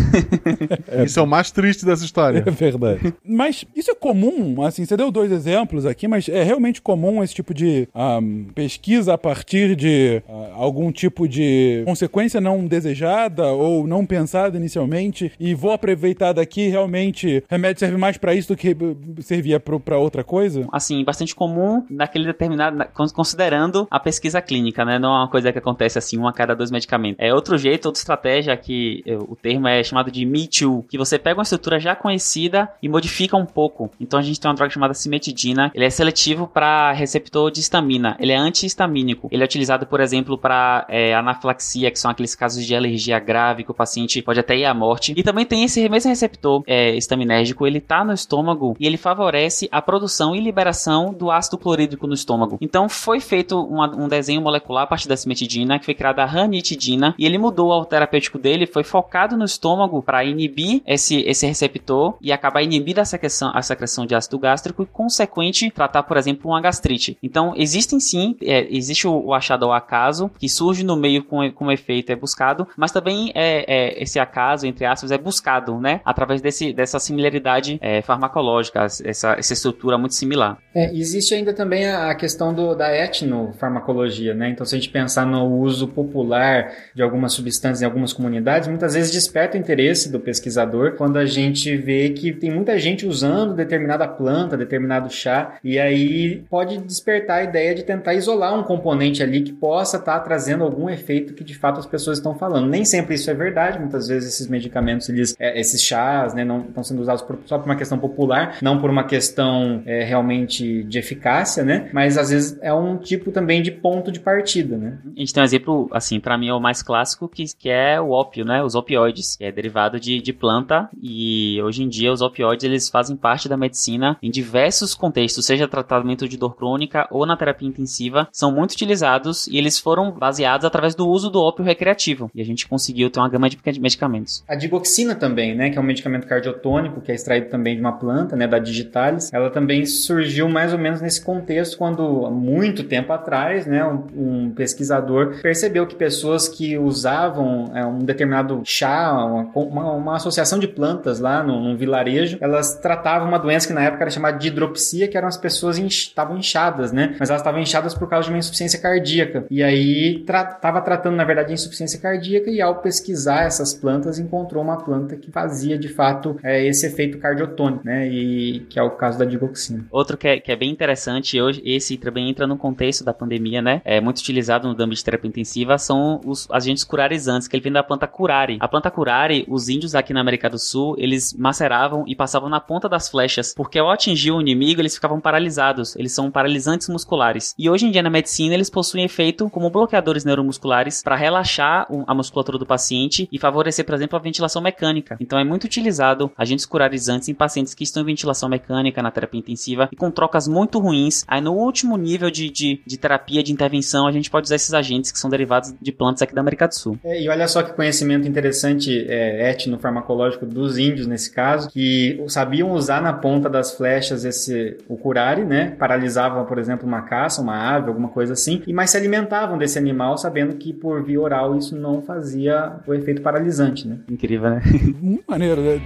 [0.89, 2.43] é Esse é o mais triste dessa história.
[2.45, 3.15] É verdade.
[3.25, 7.33] Mas isso é comum, assim, você deu dois exemplos aqui, mas é realmente comum esse
[7.35, 13.87] tipo de ahm, pesquisa a partir de ah, algum tipo de consequência não desejada ou
[13.87, 18.77] não pensada inicialmente e vou aproveitar daqui, realmente, remédio serve mais pra isso do que
[19.21, 20.67] servia pra outra coisa?
[20.73, 24.99] assim, bastante comum naquele determinado, na- cons- considerando a pesquisa clínica, né?
[24.99, 27.17] Não é uma coisa que acontece assim, uma a cada dois medicamentos.
[27.25, 30.99] É outro jeito, outra estratégia que eh, o termo é chamado de Me Too, que
[31.05, 33.91] você pega uma estrutura já conhecida e modifica um pouco.
[34.01, 38.17] Então a gente tem uma droga chamada cimetidina, ele é seletivo para receptor de histamina,
[38.19, 39.29] ele é antihistamínico.
[39.31, 40.87] Ele é utilizado, por exemplo, para
[41.19, 44.75] anafilaxia, que são aqueles casos de alergia grave que o paciente pode até ir à
[44.75, 45.15] morte.
[45.17, 49.69] E também tem esse mesmo receptor é, estaminérgico, ele tá no estômago e ele favorece
[49.71, 52.59] a produção e liberação do ácido clorídrico no estômago.
[52.61, 56.27] Então foi feito uma- um desenho molecular a partir da cimetidina, que foi criada a
[56.27, 61.47] ranitidina, e ele mudou o terapêutico dele, foi focado no estômago para inibir esse, esse
[61.47, 66.17] receptor e acabar inibindo a secreção, a secreção de ácido gástrico e, consequente, tratar, por
[66.17, 67.19] exemplo, uma gastrite.
[67.23, 71.51] Então, existem sim, é, existe o, o achado ao acaso, que surge no meio com,
[71.53, 76.01] com efeito é buscado, mas também é, é, esse acaso, entre aspas, é buscado, né?
[76.05, 80.59] Através desse, dessa similaridade é, farmacológica, essa, essa estrutura muito similar.
[80.75, 84.49] É, existe ainda também a questão do, da etnofarmacologia, né?
[84.49, 88.95] Então, se a gente pensar no uso popular de algumas substâncias em algumas comunidades, muitas
[88.95, 93.55] vezes desperta o interesse do pesquisador quando a gente vê que tem muita gente usando
[93.55, 99.23] determinada planta, determinado chá, e aí pode despertar a ideia de tentar isolar um componente
[99.23, 102.69] ali que possa estar trazendo algum efeito que de fato as pessoas estão falando.
[102.69, 106.63] Nem sempre isso é verdade, muitas vezes esses medicamentos, eles, é, esses chás, né, não
[106.63, 110.64] estão sendo usados por- só por uma questão popular, não por uma questão é, realmente
[110.85, 111.91] de eficácia, né?
[111.93, 114.99] Mas às vezes é um tipo também de ponto de partida, né?
[115.17, 118.01] A gente tem um exemplo, assim, pra mim é o mais clássico, que, que é
[118.01, 118.63] o ópio, né?
[118.63, 122.89] Os opioides, que é derivado de, de planta e hoje em dia os opioides eles
[122.89, 127.69] fazem parte da medicina em diversos contextos, seja tratamento de dor crônica ou na terapia
[127.69, 132.31] intensiva, são muito utilizados e eles foram baseados através do uso do ópio recreativo.
[132.35, 134.45] E a gente conseguiu ter uma gama de medicamentos.
[134.49, 137.93] A digoxina também, né, que é um medicamento cardiotônico que é extraído também de uma
[137.93, 139.33] planta, né, da digitalis.
[139.33, 144.51] Ela também surgiu mais ou menos nesse contexto quando muito tempo atrás, né, um, um
[144.51, 150.69] pesquisador percebeu que pessoas que usavam é, um determinado chá, uma, uma, uma associação de
[150.69, 154.49] plantas lá no, num vilarejo, elas tratavam uma doença que na época era chamada de
[154.49, 158.33] hidropsia, que eram as pessoas estavam inchadas, né, mas elas estavam inchadas por causa de
[158.33, 159.45] uma insuficiência cardíaca.
[159.51, 164.63] E aí estava tratando na verdade de insuficiência cardíaca e ao pesquisar essas plantas encontrou
[164.63, 168.07] uma planta que fazia de fato é, esse efeito cardiotônico, né?
[168.07, 169.85] E que é o caso da digoxina.
[169.91, 173.63] Outro que é, que é bem interessante, hoje, esse também entra no contexto da pandemia,
[173.63, 173.81] né?
[173.85, 177.73] É muito utilizado no âmbito de terapia intensiva, são os agentes curarizantes, que ele vem
[177.73, 178.59] da planta curare.
[178.61, 182.61] A planta curare, os índios aqui na América do Sul, eles maceravam e passavam na
[182.61, 185.97] ponta das flechas, porque ao atingir o inimigo, eles ficavam paralisados.
[185.97, 187.55] Eles são paralisantes musculares.
[187.59, 192.15] E hoje em dia na medicina, eles possuem efeito como bloqueadores neuromusculares para relaxar a
[192.15, 195.17] musculatura do paciente e favorecer, por exemplo, a ventilação mecânica.
[195.21, 199.41] Então é muito utilizado agentes curarizantes em pacientes que estão em ventilação mecânica na terapia
[199.41, 201.25] intensiva e com trocas muito ruins.
[201.29, 204.75] Aí no último nível de, de, de terapia, de intervenção, a gente pode usar esses
[204.75, 206.99] agentes que são derivados de plantas aqui da América do Sul.
[207.05, 212.73] É, e olha só que conhecimento interessante é, etnofarmacológico dos índios nesse caso, que sabiam
[212.73, 215.75] usar na ponta das flechas esse o curare, né?
[215.79, 219.79] Paralisavam, por exemplo, uma caça, uma ave, alguma coisa assim, e mais se alimentavam desse
[219.79, 223.99] animal, sabendo que por via oral isso não fazia o efeito paralisante, né?
[224.11, 224.63] Incrível, né?
[225.01, 225.81] Muito maneiro, né?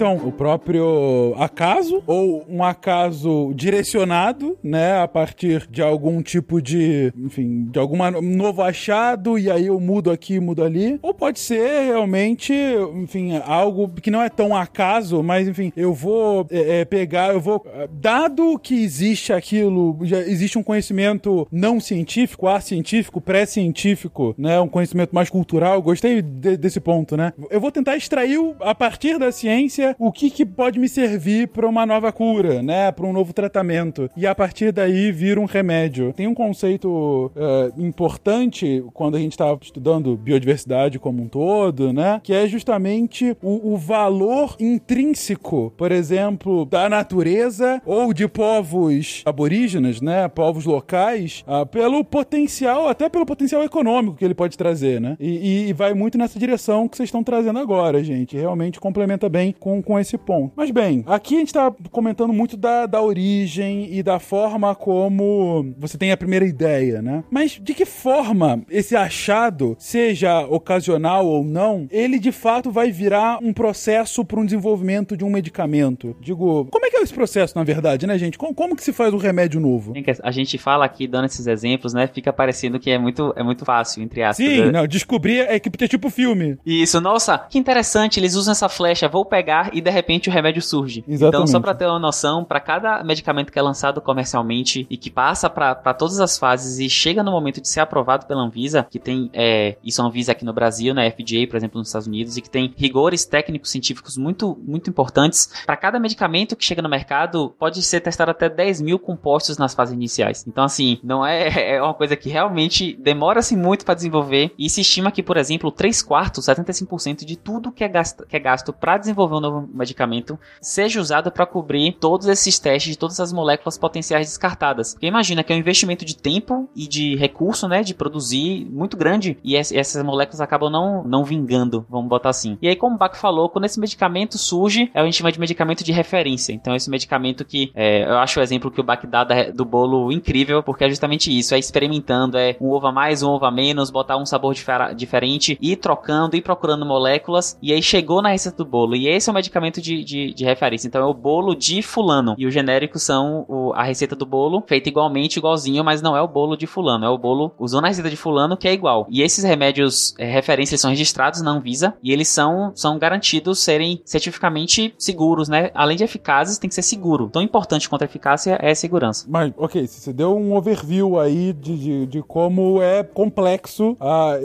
[0.00, 7.12] Então, o próprio acaso, ou um acaso direcionado, né, a partir de algum tipo de,
[7.18, 10.98] enfim, de algum novo achado, e aí eu mudo aqui, mudo ali.
[11.02, 12.50] Ou pode ser realmente,
[12.94, 17.40] enfim, algo que não é tão acaso, mas, enfim, eu vou é, é, pegar, eu
[17.40, 17.62] vou.
[17.92, 25.14] Dado que existe aquilo, já existe um conhecimento não científico, científico, pré-científico, né, um conhecimento
[25.14, 27.34] mais cultural, gostei de- desse ponto, né?
[27.50, 31.66] Eu vou tentar extrair a partir da ciência o que, que pode me servir para
[31.68, 34.08] uma nova cura, né, para um novo tratamento.
[34.16, 36.12] E a partir daí vira um remédio.
[36.12, 42.20] Tem um conceito eh, importante quando a gente estava estudando biodiversidade como um todo, né,
[42.22, 50.00] que é justamente o, o valor intrínseco, por exemplo, da natureza ou de povos aborígenes,
[50.00, 55.16] né, povos locais, ah, pelo potencial, até pelo potencial econômico que ele pode trazer, né?
[55.18, 58.36] E- e vai muito nessa direção que vocês estão trazendo agora, gente.
[58.36, 60.52] Realmente complementa bem com com, com esse ponto.
[60.56, 65.74] Mas bem, aqui a gente tá comentando muito da, da origem e da forma como
[65.78, 67.24] você tem a primeira ideia, né?
[67.30, 73.38] Mas de que forma esse achado, seja ocasional ou não, ele de fato vai virar
[73.42, 76.16] um processo para um desenvolvimento de um medicamento?
[76.20, 78.38] Digo, como é que é esse processo, na verdade, né, gente?
[78.38, 79.92] Como, como que se faz um remédio novo?
[80.22, 82.06] A gente fala aqui, dando esses exemplos, né?
[82.06, 84.46] Fica parecendo que é muito, é muito fácil, entre aspas.
[84.46, 84.72] Sim, né?
[84.72, 86.58] não, descobrir é que é tipo filme.
[86.64, 90.62] Isso, nossa, que interessante, eles usam essa flecha, vou pegar e de repente o remédio
[90.62, 91.00] surge.
[91.00, 91.50] Então, Exatamente.
[91.50, 95.50] só pra ter uma noção, para cada medicamento que é lançado comercialmente e que passa
[95.50, 99.30] para todas as fases e chega no momento de ser aprovado pela Anvisa, que tem
[99.32, 102.42] é, isso é Anvisa aqui no Brasil, né, FDA, por exemplo, nos Estados Unidos, e
[102.42, 107.54] que tem rigores técnicos científicos muito, muito importantes, para cada medicamento que chega no mercado,
[107.58, 110.44] pode ser testado até 10 mil compostos nas fases iniciais.
[110.46, 114.80] Então, assim, não é, é uma coisa que realmente demora-se muito para desenvolver e se
[114.80, 118.72] estima que, por exemplo, 3 quartos, 75% de tudo que é gasto, que é gasto
[118.72, 123.32] para desenvolver um novo medicamento seja usado para cobrir todos esses testes de todas as
[123.32, 124.94] moléculas potenciais descartadas.
[124.94, 128.96] Porque imagina que é um investimento de tempo e de recurso, né, de produzir muito
[128.96, 132.58] grande e essas moléculas acabam não, não vingando, vamos botar assim.
[132.60, 135.16] E aí, como o Bach falou, quando esse medicamento surge, é o que a gente
[135.16, 136.52] chama de medicamento de referência.
[136.52, 140.12] Então, esse medicamento que é, eu acho o exemplo que o Bach dá do bolo
[140.12, 143.50] incrível, porque é justamente isso, é experimentando, é um ovo a mais, um ovo a
[143.50, 148.30] menos, botar um sabor difer diferente, ir trocando, ir procurando moléculas, e aí chegou na
[148.30, 148.96] receita do bolo.
[148.96, 150.86] E esse é o medicamento de, de, de referência.
[150.86, 152.34] Então, é o bolo de fulano.
[152.38, 156.22] E os genéricos são o, a receita do bolo, feita igualmente, igualzinho, mas não é
[156.22, 159.06] o bolo de fulano, é o bolo usando a receita de fulano, que é igual.
[159.10, 164.00] E esses remédios é, referência são registrados na Anvisa e eles são, são garantidos serem
[164.04, 165.70] cientificamente seguros, né?
[165.74, 167.28] Além de eficazes, tem que ser seguro.
[167.28, 169.26] Tão importante quanto a eficácia é a segurança.
[169.28, 174.36] Mas, ok, você deu um overview aí de, de, de como é complexo a,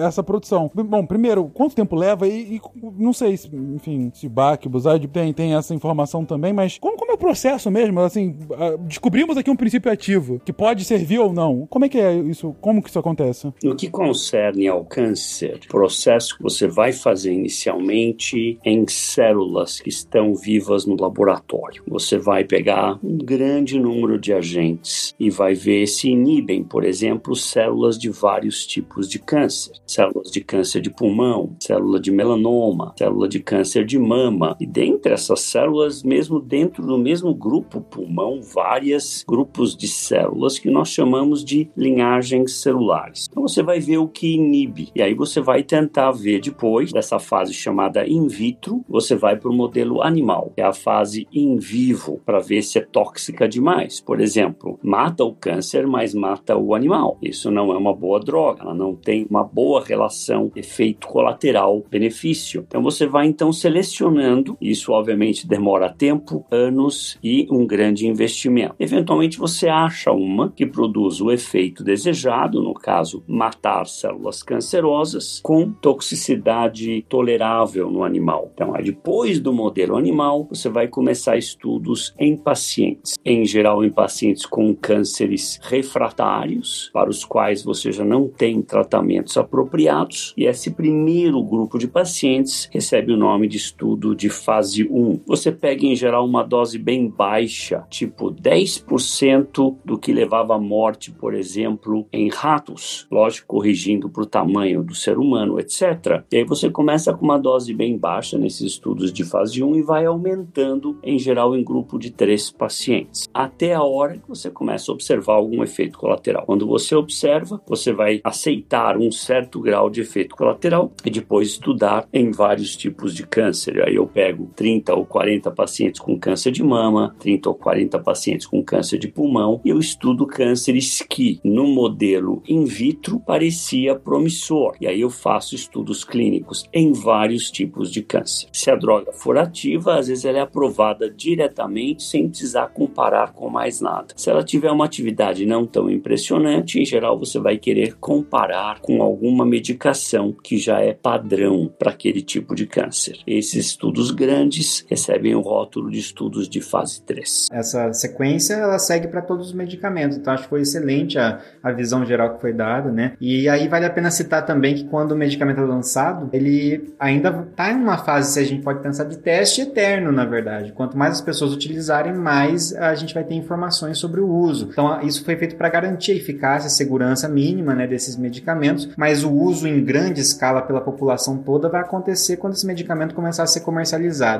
[0.00, 0.70] essa produção.
[0.74, 2.60] Bom, primeiro, quanto tempo leva e, e
[2.98, 7.12] não sei, se, enfim, se Bach, Buzaid tem, tem essa informação também, mas como, como
[7.12, 8.00] é o processo mesmo?
[8.00, 8.36] Assim,
[8.80, 11.66] descobrimos aqui um princípio ativo que pode servir ou não.
[11.66, 12.54] Como é que é isso?
[12.60, 13.50] Como que isso acontece?
[13.62, 19.88] No que concerne ao câncer, o processo que você vai fazer inicialmente em células que
[19.88, 21.82] estão vivas no laboratório.
[21.88, 27.34] Você vai pegar um grande número de agentes e vai ver se inibem, por exemplo,
[27.34, 29.72] células de vários tipos de câncer.
[29.86, 34.33] Células de câncer de pulmão, célula de melanoma, célula de câncer de mama.
[34.60, 40.70] E dentre essas células, mesmo dentro do mesmo grupo pulmão, vários grupos de células que
[40.70, 43.26] nós chamamos de linhagens celulares.
[43.30, 44.90] Então você vai ver o que inibe.
[44.94, 49.50] E aí você vai tentar ver depois dessa fase chamada in vitro, você vai para
[49.50, 54.00] o modelo animal, que é a fase in vivo, para ver se é tóxica demais.
[54.00, 57.18] Por exemplo, mata o câncer, mas mata o animal.
[57.22, 62.64] Isso não é uma boa droga, ela não tem uma boa relação efeito colateral benefício.
[62.66, 64.23] Então você vai então selecionando,
[64.60, 68.74] isso obviamente demora tempo, anos e um grande investimento.
[68.78, 75.70] Eventualmente você acha uma que produz o efeito desejado, no caso, matar células cancerosas com
[75.70, 78.50] toxicidade tolerável no animal.
[78.54, 84.46] Então, depois do modelo animal, você vai começar estudos em pacientes, em geral em pacientes
[84.46, 91.42] com cânceres refratários, para os quais você já não tem tratamentos apropriados, e esse primeiro
[91.42, 95.20] grupo de pacientes recebe o nome de estudo de fase 1.
[95.26, 101.10] Você pega em geral uma dose bem baixa, tipo 10% do que levava à morte,
[101.10, 106.24] por exemplo, em ratos, lógico, corrigindo para o tamanho do ser humano, etc.
[106.30, 109.82] E aí você começa com uma dose bem baixa nesses estudos de fase 1 e
[109.82, 114.90] vai aumentando, em geral, em grupo de três pacientes, até a hora que você começa
[114.90, 116.44] a observar algum efeito colateral.
[116.46, 122.08] Quando você observa, você vai aceitar um certo grau de efeito colateral e depois estudar
[122.12, 123.82] em vários tipos de câncer.
[123.82, 128.46] Aí eu pego 30 ou 40 pacientes com câncer de mama, 30 ou 40 pacientes
[128.46, 134.76] com câncer de pulmão e eu estudo cânceres que, no modelo in vitro, parecia promissor.
[134.80, 138.48] E aí eu faço estudos clínicos em vários tipos de câncer.
[138.52, 143.48] Se a droga for ativa, às vezes ela é aprovada diretamente sem precisar comparar com
[143.48, 144.08] mais nada.
[144.16, 149.02] Se ela tiver uma atividade não tão impressionante, em geral você vai querer comparar com
[149.02, 153.18] alguma medicação que já é padrão para aquele tipo de câncer.
[153.26, 157.48] Esses estudos grandes recebem o rótulo de estudos de fase 3.
[157.52, 161.70] Essa sequência ela segue para todos os medicamentos, então acho que foi excelente a, a
[161.70, 163.12] visão geral que foi dada, né?
[163.20, 167.46] E aí vale a pena citar também que quando o medicamento é lançado, ele ainda
[167.48, 170.72] está em uma fase, se a gente pode pensar, de teste eterno, na verdade.
[170.72, 174.68] Quanto mais as pessoas utilizarem, mais a gente vai ter informações sobre o uso.
[174.72, 179.22] Então, isso foi feito para garantir a eficácia e segurança mínima né, desses medicamentos, mas
[179.22, 183.46] o uso em grande escala pela população toda vai acontecer quando esse medicamento começar a
[183.46, 183.73] ser comercializado.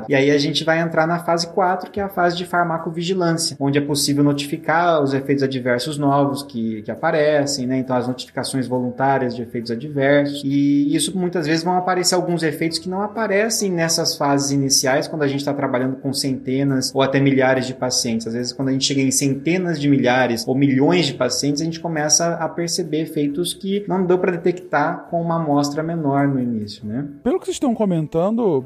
[0.09, 3.55] E aí a gente vai entrar na fase 4, que é a fase de farmacovigilância,
[3.59, 7.77] onde é possível notificar os efeitos adversos novos que, que aparecem, né?
[7.77, 10.41] Então, as notificações voluntárias de efeitos adversos.
[10.43, 15.23] E isso muitas vezes vão aparecer alguns efeitos que não aparecem nessas fases iniciais, quando
[15.23, 18.27] a gente está trabalhando com centenas ou até milhares de pacientes.
[18.27, 21.65] Às vezes, quando a gente chega em centenas de milhares ou milhões de pacientes, a
[21.65, 26.39] gente começa a perceber efeitos que não deu para detectar com uma amostra menor no
[26.39, 27.05] início, né?
[27.23, 28.63] Pelo que vocês estão comentando,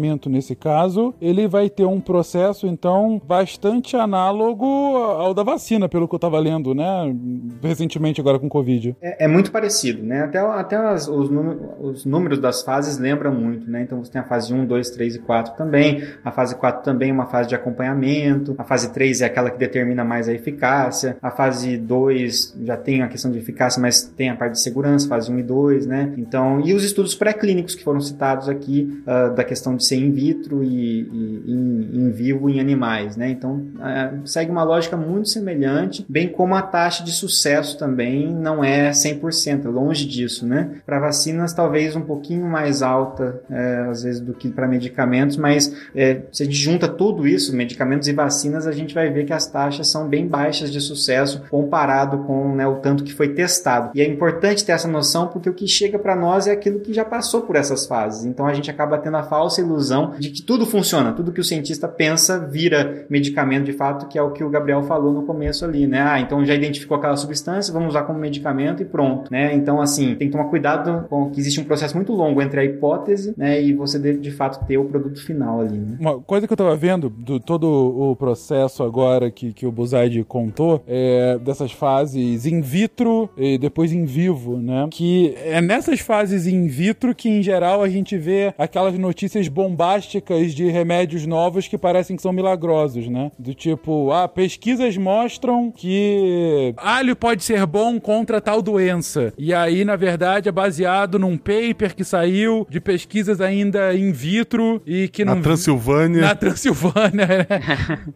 [0.00, 4.64] medicamento nesse caso, ele vai ter um processo, então, bastante análogo
[4.96, 7.14] ao da vacina, pelo que eu estava lendo, né?
[7.62, 8.96] Recentemente agora com Covid.
[9.00, 10.22] É, é muito parecido, né?
[10.22, 11.30] Até, até as, os,
[11.80, 13.82] os, números das fases lembram muito, né?
[13.82, 16.02] Então você tem a fase 1, 2, 3 e 4 também.
[16.24, 18.54] A fase 4 também é uma fase de acompanhamento.
[18.56, 21.16] A fase 3 é aquela que determina mais a eficácia.
[21.20, 25.08] A fase 2 já tem a questão de eficácia, mas tem a parte de segurança,
[25.08, 26.12] fase 1 e 2, né?
[26.16, 30.12] Então, e os estudos pré-clínicos que foram citados aqui, uh, da questão de ser in
[30.12, 33.30] vitro e, e in, vivo em animais, né?
[33.30, 38.62] Então, uh, segue uma lógica muito semelhante, bem como a taxa de sucesso também não
[38.62, 40.76] é 100%, é longe disso, né?
[40.86, 45.74] Para vacinas, talvez um pouquinho mais alta, é, às vezes, do que para medicamentos, mas
[45.94, 49.32] é, se a gente junta tudo isso, medicamentos e vacinas, a gente vai ver que
[49.32, 53.90] as taxas são bem baixas de sucesso comparado com né, o tanto que foi testado.
[53.94, 56.92] E é importante ter essa noção porque o que chega para nós é aquilo que
[56.92, 58.24] já passou por essas fases.
[58.24, 59.79] Então a gente acaba tendo a falsa ilusão
[60.18, 64.22] de que tudo funciona, tudo que o cientista pensa vira medicamento de fato, que é
[64.22, 66.02] o que o Gabriel falou no começo ali, né?
[66.02, 69.54] Ah, então já identificou aquela substância, vamos usar como medicamento e pronto, né?
[69.54, 72.64] Então assim, tem que tomar cuidado com que existe um processo muito longo entre a
[72.64, 75.96] hipótese, né, e você de, de fato ter o produto final ali, né?
[75.98, 80.24] Uma coisa que eu tava vendo do todo o processo agora que, que o Buzaide
[80.24, 84.88] contou é dessas fases in vitro e depois em vivo, né?
[84.90, 90.52] Que é nessas fases in vitro que, em geral, a gente vê aquelas notícias bombásticas
[90.52, 93.30] de remédios novos que parecem que são milagrosos, né?
[93.38, 99.32] Do tipo, ah, pesquisas mostram que alho pode ser bom contra tal doença.
[99.38, 104.82] E aí, na verdade, é baseado num paper que saiu de pesquisas ainda in vitro
[104.84, 105.36] e que não.
[105.36, 106.20] Na Transilvânia.
[106.20, 107.46] Na Transilvânia, né?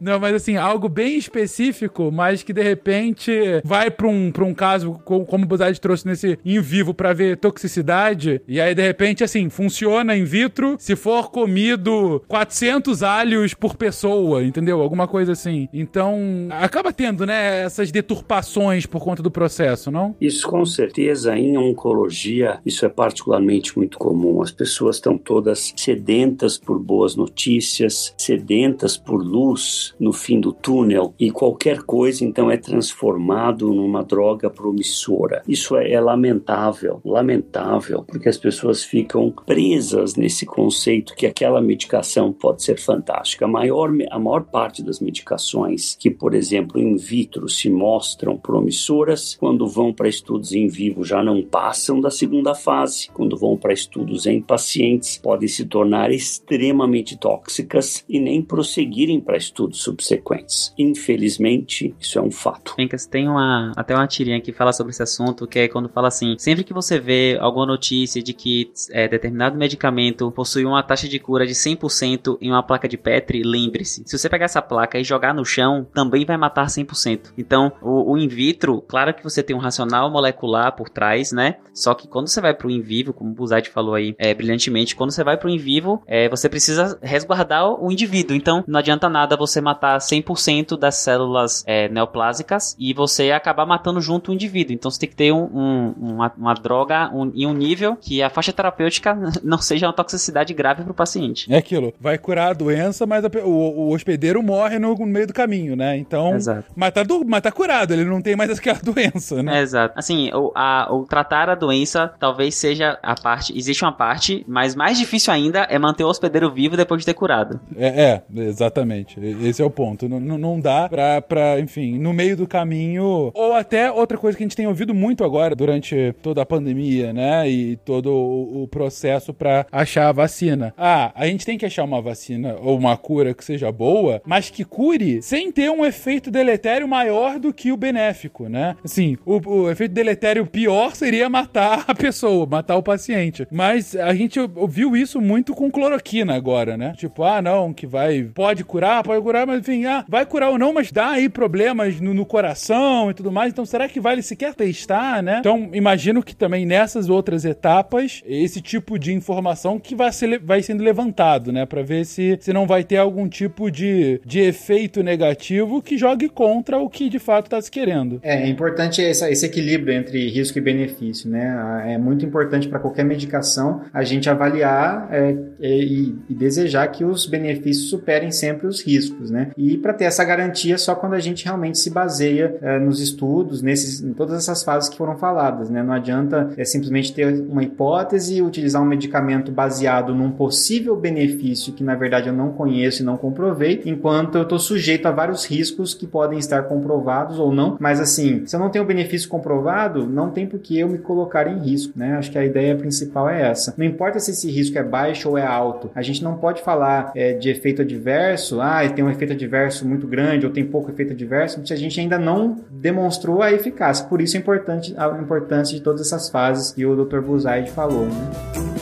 [0.00, 3.30] não, mas assim, algo bem específico, mas que de repente
[3.64, 7.36] vai pra um, pra um caso, como o Buzard trouxe nesse in vivo para ver
[7.36, 13.76] toxicidade, e aí de repente, assim, funciona in vitro se for comido 400 alhos por
[13.76, 14.80] pessoa, entendeu?
[14.80, 15.68] Alguma coisa assim.
[15.74, 20.16] Então, acaba tendo, né, essas deturpações por conta do processo, não?
[20.18, 24.40] Isso com certeza em oncologia, isso é particularmente muito comum.
[24.40, 31.12] As pessoas estão todas sedentas por boas notícias, sedentas por luz no fim do túnel
[31.20, 35.42] e qualquer coisa então é transformado numa droga promissora.
[35.46, 42.32] Isso é, é lamentável, lamentável, porque as pessoas ficam presas nesse conceito que aquela medicação
[42.32, 43.44] pode ser fantástica.
[43.44, 49.34] A maior, a maior parte das medicações que, por exemplo, in vitro se mostram promissoras,
[49.34, 53.72] quando vão para estudos em vivo já não passam da segunda fase, quando vão para
[53.72, 60.72] estudos em pacientes podem se tornar extremamente tóxicas e nem prosseguirem para estudos subsequentes.
[60.78, 62.74] Infelizmente, isso é um fato.
[62.76, 66.08] Fencas, tem uma, até uma tirinha que fala sobre esse assunto, que é quando fala
[66.08, 71.08] assim, sempre que você vê alguma notícia de que é, determinado medicamento possui uma taxa
[71.08, 74.98] de cura de 100% em uma placa de Petri, lembre-se, se você pegar essa placa
[74.98, 77.32] e jogar no chão, também vai matar 100%.
[77.38, 81.56] Então, o, o in vitro, claro que você tem um racional molecular por trás, né?
[81.72, 84.34] Só que quando você vai para o in vivo, como o Buzati falou aí é,
[84.34, 88.36] brilhantemente, quando você vai para o in vivo, é, você precisa resguardar o indivíduo.
[88.36, 94.00] Então, não adianta nada você matar 100% das células é, neoplásicas e você acabar matando
[94.00, 94.74] junto o indivíduo.
[94.74, 98.22] Então, você tem que ter um, um, uma, uma, droga um, em um nível que
[98.22, 101.52] a faixa terapêutica não seja uma toxicidade grave para o paciente.
[101.52, 105.26] É aquilo, vai curar a doença, mas a, o, o, hospedeiro morre no, no, meio
[105.26, 105.96] do caminho, né?
[105.96, 106.64] Então, Exato.
[106.74, 109.60] Mas, tá do, mas tá curado, ele não tem mais aquela doença, né?
[109.60, 109.98] Exato.
[109.98, 114.74] Assim, o, a, o tratar a doença talvez seja a parte, existe uma parte, mas
[114.74, 117.60] mais difícil ainda é manter o hospedeiro vivo depois de ter curado.
[117.76, 119.18] É, é exatamente.
[119.20, 120.08] Esse é o ponto.
[120.08, 123.30] Não, não dá pra, pra, enfim, no meio do caminho.
[123.34, 127.12] Ou até outra coisa que a gente tem ouvido muito agora durante toda a pandemia,
[127.12, 127.48] né?
[127.48, 130.72] E todo o, o processo para achar a vacina.
[130.76, 134.50] Ah, a gente tem que achar uma vacina ou uma cura que seja boa, mas
[134.50, 138.76] que cure sem ter um efeito deletério maior do que o benéfico, né?
[138.84, 143.46] Assim, o, o efeito deletério pior seria matar a pessoa, matar o paciente.
[143.50, 146.94] Mas a gente ouviu isso muito com cloroquina agora, né?
[146.96, 148.22] Tipo, ah, não, que vai.
[148.22, 152.00] Pode curar, pode curar, mas enfim, ah, vai curar ou não, mas dá aí problemas
[152.00, 153.52] no, no coração e tudo mais.
[153.52, 155.38] Então, será que vale sequer testar, né?
[155.40, 160.62] Então, imagino que também nessas outras etapas, esse tipo de informação que vai, ser, vai
[160.62, 161.66] sendo levantado, né?
[161.66, 166.28] Pra ver se, se não vai ter algum tipo de, de efeito negativo que jogue
[166.28, 168.20] contra o que de fato está se querendo.
[168.22, 171.84] É, é importante esse, esse equilíbrio entre risco e benefício, né?
[171.94, 177.26] É muito importante para qualquer medicação a gente avaliar é, e, e, desejar que os
[177.26, 179.50] benefícios superem sempre os riscos, né?
[179.56, 183.62] E para ter essa garantia só quando a gente realmente se baseia é, nos estudos,
[183.62, 185.82] nesses, em todas essas fases que foram faladas, né?
[185.82, 191.84] Não adianta é, simplesmente ter uma hipótese utilizar um medicamento baseado num possível benefício que
[191.84, 195.94] na verdade eu não conheço e não comprovei, enquanto eu estou sujeito a vários riscos
[195.94, 197.76] que podem estar comprovados ou não.
[197.80, 201.46] Mas assim, se eu não tenho benefício comprovado, não tem por que eu me colocar
[201.46, 202.16] em risco, né?
[202.16, 203.74] Acho que a ideia principal é essa.
[203.76, 205.90] Não importa se esse risco é baixo ou é alto.
[205.94, 210.06] A gente não pode falar é, de efeito adverso, ah, tem um efeito adverso muito
[210.06, 214.06] grande ou tem pouco efeito adverso, se a gente ainda não demonstrou a eficácia.
[214.06, 217.20] Por isso é importante a importância de todas essas fases que o Dr.
[217.20, 218.73] Buzaid falou, né?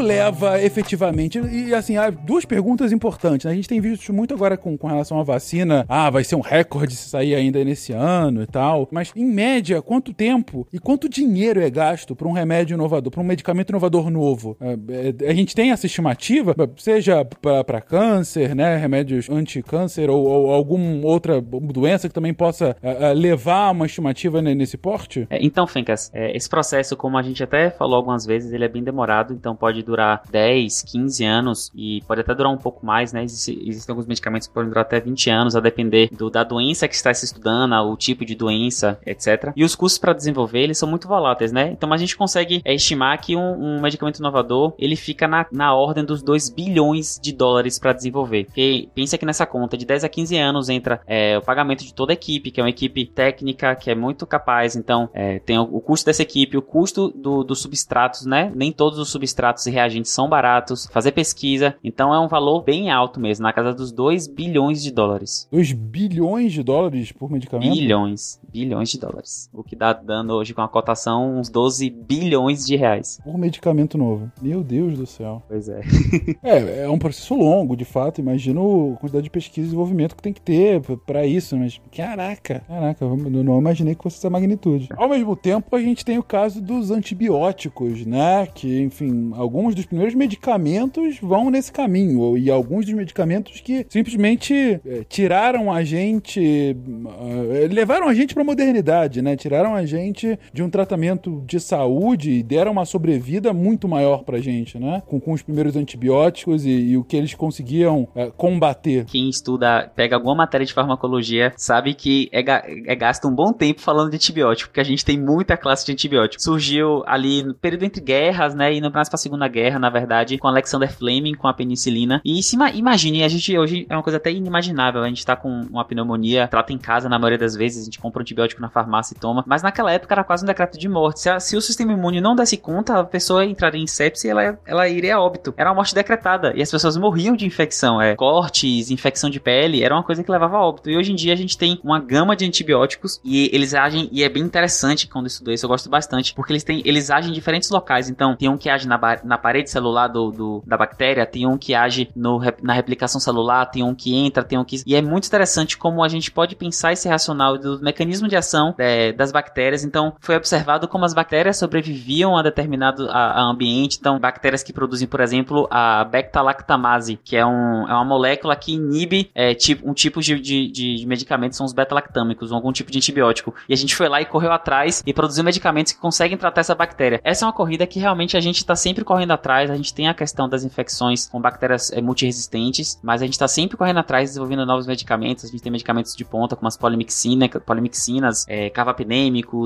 [0.00, 1.38] Tempo leva efetivamente?
[1.38, 3.44] E assim, há duas perguntas importantes.
[3.44, 3.52] Né?
[3.52, 5.84] A gente tem visto muito agora com, com relação à vacina.
[5.88, 8.88] Ah, vai ser um recorde se sair ainda nesse ano e tal.
[8.90, 13.20] Mas, em média, quanto tempo e quanto dinheiro é gasto para um remédio inovador, para
[13.20, 14.56] um medicamento inovador novo?
[14.60, 18.76] É, é, a gente tem essa estimativa, seja para câncer, né?
[18.76, 24.76] Remédios anti-câncer ou, ou alguma outra doença que também possa é, levar uma estimativa nesse
[24.76, 25.26] porte?
[25.30, 29.32] então, Fencas, esse processo, como a gente até falou algumas vezes, ele é bem demorado,
[29.32, 33.24] então pode durar 10, 15 anos e pode até durar um pouco mais, né?
[33.24, 36.88] Existem, existem alguns medicamentos que podem durar até 20 anos, a depender do, da doença
[36.88, 39.52] que está se estudando, o tipo de doença, etc.
[39.56, 41.70] E os custos para desenvolver, eles são muito voláteis, né?
[41.70, 45.74] Então a gente consegue é, estimar que um, um, medicamento inovador, ele fica na, na
[45.74, 48.44] ordem dos 2 bilhões de dólares para desenvolver.
[48.44, 51.92] Porque pensa que nessa conta de 10 a 15 anos entra é, o pagamento de
[51.94, 55.58] toda a equipe, que é uma equipe técnica, que é muito capaz, então é, tem
[55.58, 58.52] o, o, custo dessa equipe, o custo do, dos substratos, né?
[58.54, 62.90] Nem todos os substratos e reagentes são baratos, fazer pesquisa, então é um valor bem
[62.90, 65.48] alto mesmo, na casa dos 2 bilhões de dólares.
[65.50, 67.72] 2 bilhões de dólares por medicamento?
[67.72, 69.48] Bilhões, bilhões de dólares.
[69.52, 73.18] O que dá dando hoje com a cotação uns 12 bilhões de reais.
[73.24, 74.30] Por medicamento novo.
[74.40, 75.42] Meu Deus do céu.
[75.48, 75.80] Pois é.
[76.42, 78.20] é, é um processo longo, de fato.
[78.20, 82.62] Imagino a quantidade de pesquisa e desenvolvimento que tem que ter para isso, mas caraca,
[82.66, 84.88] caraca, eu não imaginei que fosse essa magnitude.
[84.96, 88.46] Ao mesmo tempo, a gente tem o caso dos antibióticos, né?
[88.46, 94.80] Que, enfim, alguns dos primeiros medicamentos vão nesse caminho, e alguns dos medicamentos que simplesmente
[94.84, 99.36] é, tiraram a gente, uh, levaram a gente para a modernidade, né?
[99.36, 104.38] Tiraram a gente de um tratamento de saúde e deram uma sobrevida muito maior pra
[104.38, 105.02] gente, né?
[105.06, 109.04] Com, com os primeiros antibióticos e, e o que eles conseguiam uh, combater.
[109.06, 113.80] Quem estuda, pega alguma matéria de farmacologia, sabe que é, é gasto um bom tempo
[113.80, 116.44] falando de antibiótico, porque a gente tem muita classe de antibióticos.
[116.44, 118.72] Surgiu ali no período entre guerras, né?
[118.72, 122.20] E mais pra Segunda Guerra, na verdade, com Alexander Fleming, com a penicilina.
[122.24, 125.02] E se imagine, a gente hoje é uma coisa até inimaginável.
[125.02, 127.98] A gente tá com uma pneumonia, trata em casa na maioria das vezes, a gente
[127.98, 129.44] compra um antibiótico na farmácia e toma.
[129.46, 131.20] Mas naquela época era quase um decreto de morte.
[131.20, 134.30] Se, a, se o sistema imune não desse conta, a pessoa entraria em sepse e
[134.30, 135.52] ela, ela iria a óbito.
[135.56, 136.52] Era uma morte decretada.
[136.56, 138.00] E as pessoas morriam de infecção.
[138.00, 140.90] É, cortes, infecção de pele, era uma coisa que levava a óbito.
[140.90, 144.22] E hoje em dia a gente tem uma gama de antibióticos e eles agem, e
[144.22, 147.30] é bem interessante quando eu estudo isso, eu gosto bastante, porque eles têm, eles agem
[147.30, 148.08] em diferentes locais.
[148.08, 151.58] Então, tem um que age na, na parede celular do, do, da bactéria, tem um
[151.58, 154.82] que age no, na replicação celular, tem um que entra, tem um que.
[154.86, 158.74] E é muito interessante como a gente pode pensar esse racional do mecanismo de ação
[158.78, 159.84] é, das bactérias.
[159.84, 163.98] Então, foi observado como as bactérias sobreviviam a determinado a, a ambiente.
[163.98, 168.74] Então, bactérias que produzem, por exemplo, a beta-lactamase, que é, um, é uma molécula que
[168.74, 172.98] inibe é, tipo, um tipo de, de, de medicamentos, são os beta-lactâmicos, algum tipo de
[172.98, 173.54] antibiótico.
[173.68, 176.74] E a gente foi lá e correu atrás e produziu medicamentos que conseguem tratar essa
[176.74, 177.20] bactéria.
[177.24, 179.39] Essa é uma corrida que realmente a gente está sempre correndo atrás,
[179.70, 183.48] a gente tem a questão das infecções com bactérias é, multiresistentes, mas a gente está
[183.48, 185.44] sempre correndo atrás, desenvolvendo novos medicamentos.
[185.44, 188.70] A gente tem medicamentos de ponta, como as polimixina, polimixinas, é,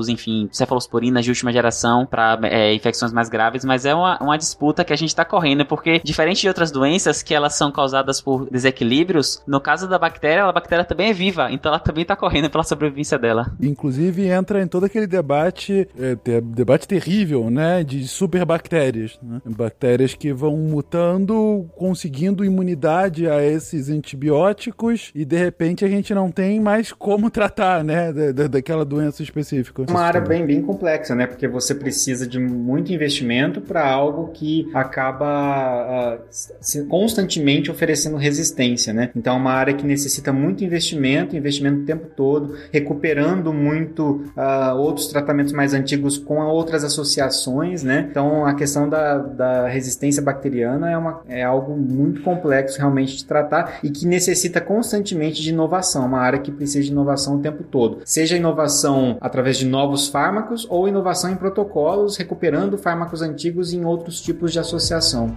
[0.09, 4.83] enfim, cefalosporinas de última geração para é, infecções mais graves, mas é uma, uma disputa
[4.83, 8.49] que a gente está correndo, porque diferente de outras doenças que elas são causadas por
[8.49, 12.49] desequilíbrios, no caso da bactéria, a bactéria também é viva, então ela também está correndo
[12.49, 13.51] pela sobrevivência dela.
[13.61, 19.17] Inclusive entra em todo aquele debate, é, debate terrível, né, de superbactérias.
[19.21, 19.41] Né?
[19.65, 26.29] Bactérias que vão mutando, conseguindo imunidade a esses antibióticos e de repente a gente não
[26.29, 29.83] tem mais como tratar, né, da, da, daquela doença específica.
[29.89, 34.69] Uma área bem, bem complexa, né, porque você precisa de muito investimento para algo que
[34.73, 39.09] acaba uh, constantemente oferecendo resistência, né?
[39.15, 44.75] Então é uma área que necessita muito investimento, investimento o tempo todo, recuperando muito uh,
[44.77, 48.07] outros tratamentos mais antigos com outras associações, né?
[48.09, 53.25] Então a questão da, da resistência bacteriana é, uma, é algo muito complexo realmente de
[53.25, 57.63] tratar e que necessita constantemente de inovação, uma área que precisa de inovação o tempo
[57.63, 58.01] todo.
[58.05, 64.21] Seja inovação através de novos fármacos ou inovação em protocolos, recuperando fármacos antigos em outros
[64.21, 65.35] tipos de associação.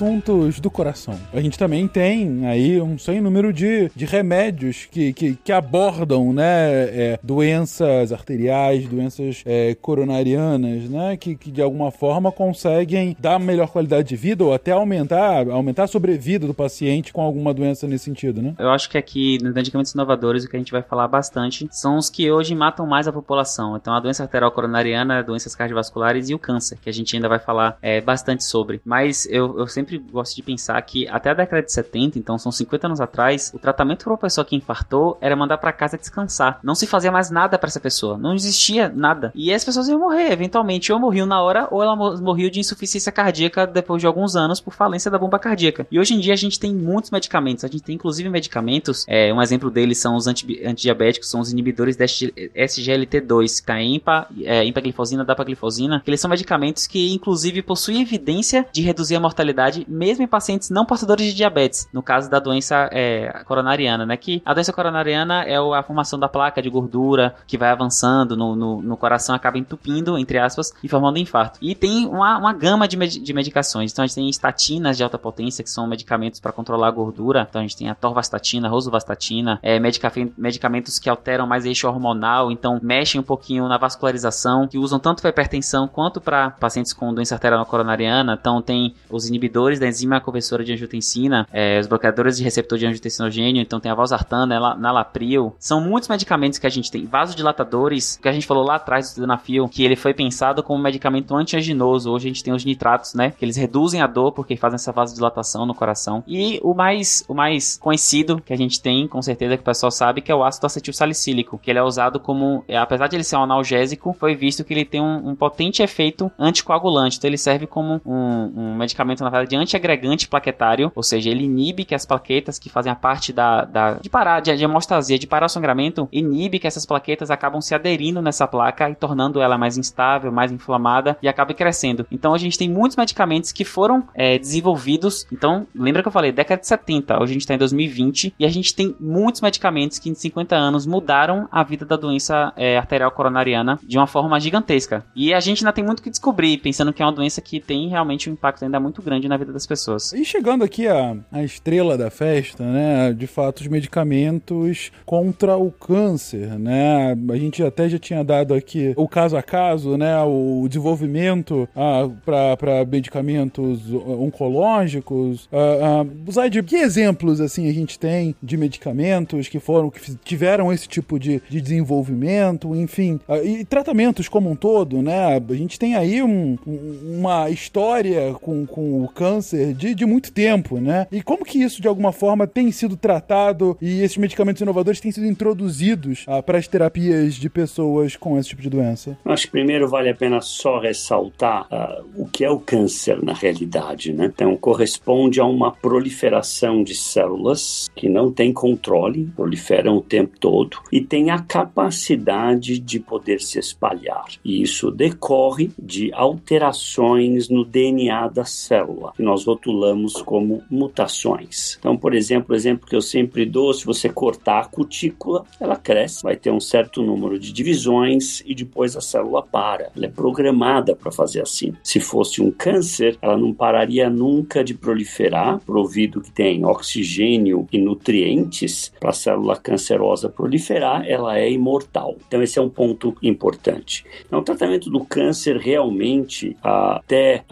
[0.00, 1.18] Assuntos do coração.
[1.30, 6.32] A gente também tem aí um sem número de, de remédios que, que, que abordam,
[6.32, 13.38] né, é, doenças arteriais, doenças é, coronarianas, né, que, que de alguma forma conseguem dar
[13.38, 17.86] melhor qualidade de vida ou até aumentar, aumentar a sobrevida do paciente com alguma doença
[17.86, 18.54] nesse sentido, né?
[18.58, 21.98] Eu acho que aqui, nos medicamentos inovadores, o que a gente vai falar bastante são
[21.98, 23.76] os que hoje matam mais a população.
[23.76, 27.38] Então, a doença arterial coronariana, doenças cardiovasculares e o câncer, que a gente ainda vai
[27.38, 28.80] falar é, bastante sobre.
[28.84, 32.50] Mas eu, eu sempre gosto de pensar que até a década de 70, então são
[32.52, 36.60] 50 anos atrás, o tratamento para uma pessoa que infartou era mandar para casa descansar.
[36.62, 38.16] Não se fazia mais nada para essa pessoa.
[38.16, 39.32] Não existia nada.
[39.34, 40.92] E as pessoas iam morrer, eventualmente.
[40.92, 44.72] Ou morriam na hora, ou ela morreu de insuficiência cardíaca depois de alguns anos por
[44.72, 45.86] falência da bomba cardíaca.
[45.90, 47.64] E hoje em dia a gente tem muitos medicamentos.
[47.64, 49.04] A gente tem inclusive medicamentos.
[49.08, 53.80] É, um exemplo deles são os anti antidiabéticos, são os inibidores da SGLT2, que tá
[53.80, 59.20] EMPA, é, empaglifosina, dapaglifosina, que eles são medicamentos que inclusive possuem evidência de reduzir a
[59.20, 64.16] mortalidade mesmo em pacientes não portadores de diabetes, no caso da doença é, coronariana, né?
[64.16, 68.56] Que a doença coronariana é a formação da placa de gordura que vai avançando no,
[68.56, 71.58] no, no coração, acaba entupindo, entre aspas, e formando infarto.
[71.62, 73.92] E tem uma, uma gama de, med de medicações.
[73.92, 77.46] Então a gente tem estatinas de alta potência, que são medicamentos para controlar a gordura.
[77.48, 82.50] Então a gente tem a torvastatina, rosuvastatina, é, medica medicamentos que alteram mais eixo hormonal,
[82.50, 87.12] então mexem um pouquinho na vascularização, que usam tanto para hipertensão quanto para pacientes com
[87.12, 88.36] doença arterial coronariana.
[88.38, 92.86] Então tem os inibidores da enzima conversora de angiotensina, é, os bloqueadores de receptor de
[92.86, 95.54] angiotensinogênio, então tem a valsartan, né, nalapril.
[95.58, 97.06] São muitos medicamentos que a gente tem.
[97.06, 100.82] Vasodilatadores, que a gente falou lá atrás do Danafil, que ele foi pensado como um
[100.82, 102.10] medicamento antianginoso.
[102.10, 104.92] Hoje a gente tem os nitratos, né, que eles reduzem a dor porque fazem essa
[104.92, 106.22] vasodilatação no coração.
[106.26, 109.90] E o mais, o mais conhecido que a gente tem, com certeza que o pessoal
[109.90, 113.16] sabe, que é o ácido acetil salicílico, que ele é usado como, é, apesar de
[113.16, 117.18] ele ser um analgésico, foi visto que ele tem um, um potente efeito anticoagulante.
[117.18, 121.84] Então ele serve como um, um medicamento, na verdade, antiagregante plaquetário, ou seja, ele inibe
[121.84, 125.26] que as plaquetas que fazem a parte da, da de parar, de, de hemostasia, de
[125.26, 129.58] parar o sangramento, inibe que essas plaquetas acabam se aderindo nessa placa e tornando ela
[129.58, 132.06] mais instável, mais inflamada e acaba crescendo.
[132.10, 135.26] Então a gente tem muitos medicamentos que foram é, desenvolvidos.
[135.32, 138.44] Então, lembra que eu falei, década de 70, hoje a gente está em 2020 e
[138.44, 142.78] a gente tem muitos medicamentos que em 50 anos mudaram a vida da doença é,
[142.78, 145.04] arterial coronariana de uma forma gigantesca.
[145.14, 147.88] E a gente ainda tem muito que descobrir, pensando que é uma doença que tem
[147.88, 150.12] realmente um impacto ainda muito grande na vida das pessoas.
[150.12, 153.12] E chegando aqui a, a estrela da festa, né?
[153.12, 157.16] De fato, os medicamentos contra o câncer, né?
[157.30, 160.20] A gente até já tinha dado aqui o caso a caso, né?
[160.22, 165.48] O desenvolvimento ah, para medicamentos oncológicos.
[165.52, 170.86] Ah, ah, que exemplos assim a gente tem de medicamentos que foram que tiveram esse
[170.86, 175.36] tipo de, de desenvolvimento, enfim, ah, e tratamentos como um todo, né?
[175.36, 179.29] A gente tem aí um, uma história com, com o câncer
[179.76, 181.06] de, de muito tempo, né?
[181.12, 185.12] E como que isso, de alguma forma, tem sido tratado e esses medicamentos inovadores têm
[185.12, 189.16] sido introduzidos ah, para as terapias de pessoas com esse tipo de doença?
[189.24, 193.32] Acho que primeiro vale a pena só ressaltar uh, o que é o câncer na
[193.32, 194.26] realidade, né?
[194.26, 200.78] Então, corresponde a uma proliferação de células que não tem controle, proliferam o tempo todo
[200.90, 204.24] e tem a capacidade de poder se espalhar.
[204.44, 211.76] E isso decorre de alterações no DNA da célula, que nós rotulamos como mutações.
[211.78, 215.76] Então, por exemplo, o exemplo que eu sempre dou, se você cortar a cutícula, ela
[215.76, 219.90] cresce, vai ter um certo número de divisões e depois a célula para.
[219.94, 221.74] Ela é programada para fazer assim.
[221.82, 227.78] Se fosse um câncer, ela não pararia nunca de proliferar, provido que tem oxigênio e
[227.78, 232.16] nutrientes para a célula cancerosa proliferar, ela é imortal.
[232.26, 234.02] Então, esse é um ponto importante.
[234.26, 237.44] Então, o tratamento do câncer realmente, até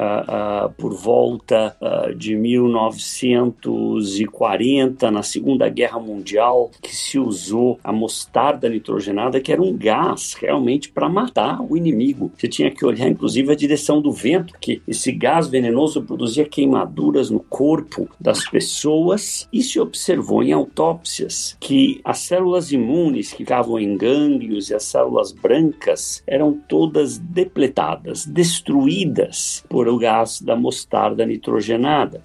[0.79, 8.69] por volta volta uh, de 1940, na Segunda Guerra Mundial, que se usou a mostarda
[8.69, 12.31] nitrogenada, que era um gás realmente para matar o inimigo.
[12.37, 17.31] Você tinha que olhar, inclusive, a direção do vento, que esse gás venenoso produzia queimaduras
[17.31, 23.79] no corpo das pessoas e se observou em autópsias que as células imunes que ficavam
[23.79, 31.25] em gânglios e as células brancas eram todas depletadas, destruídas por o gás da mostarda
[31.25, 31.48] nitrogenada.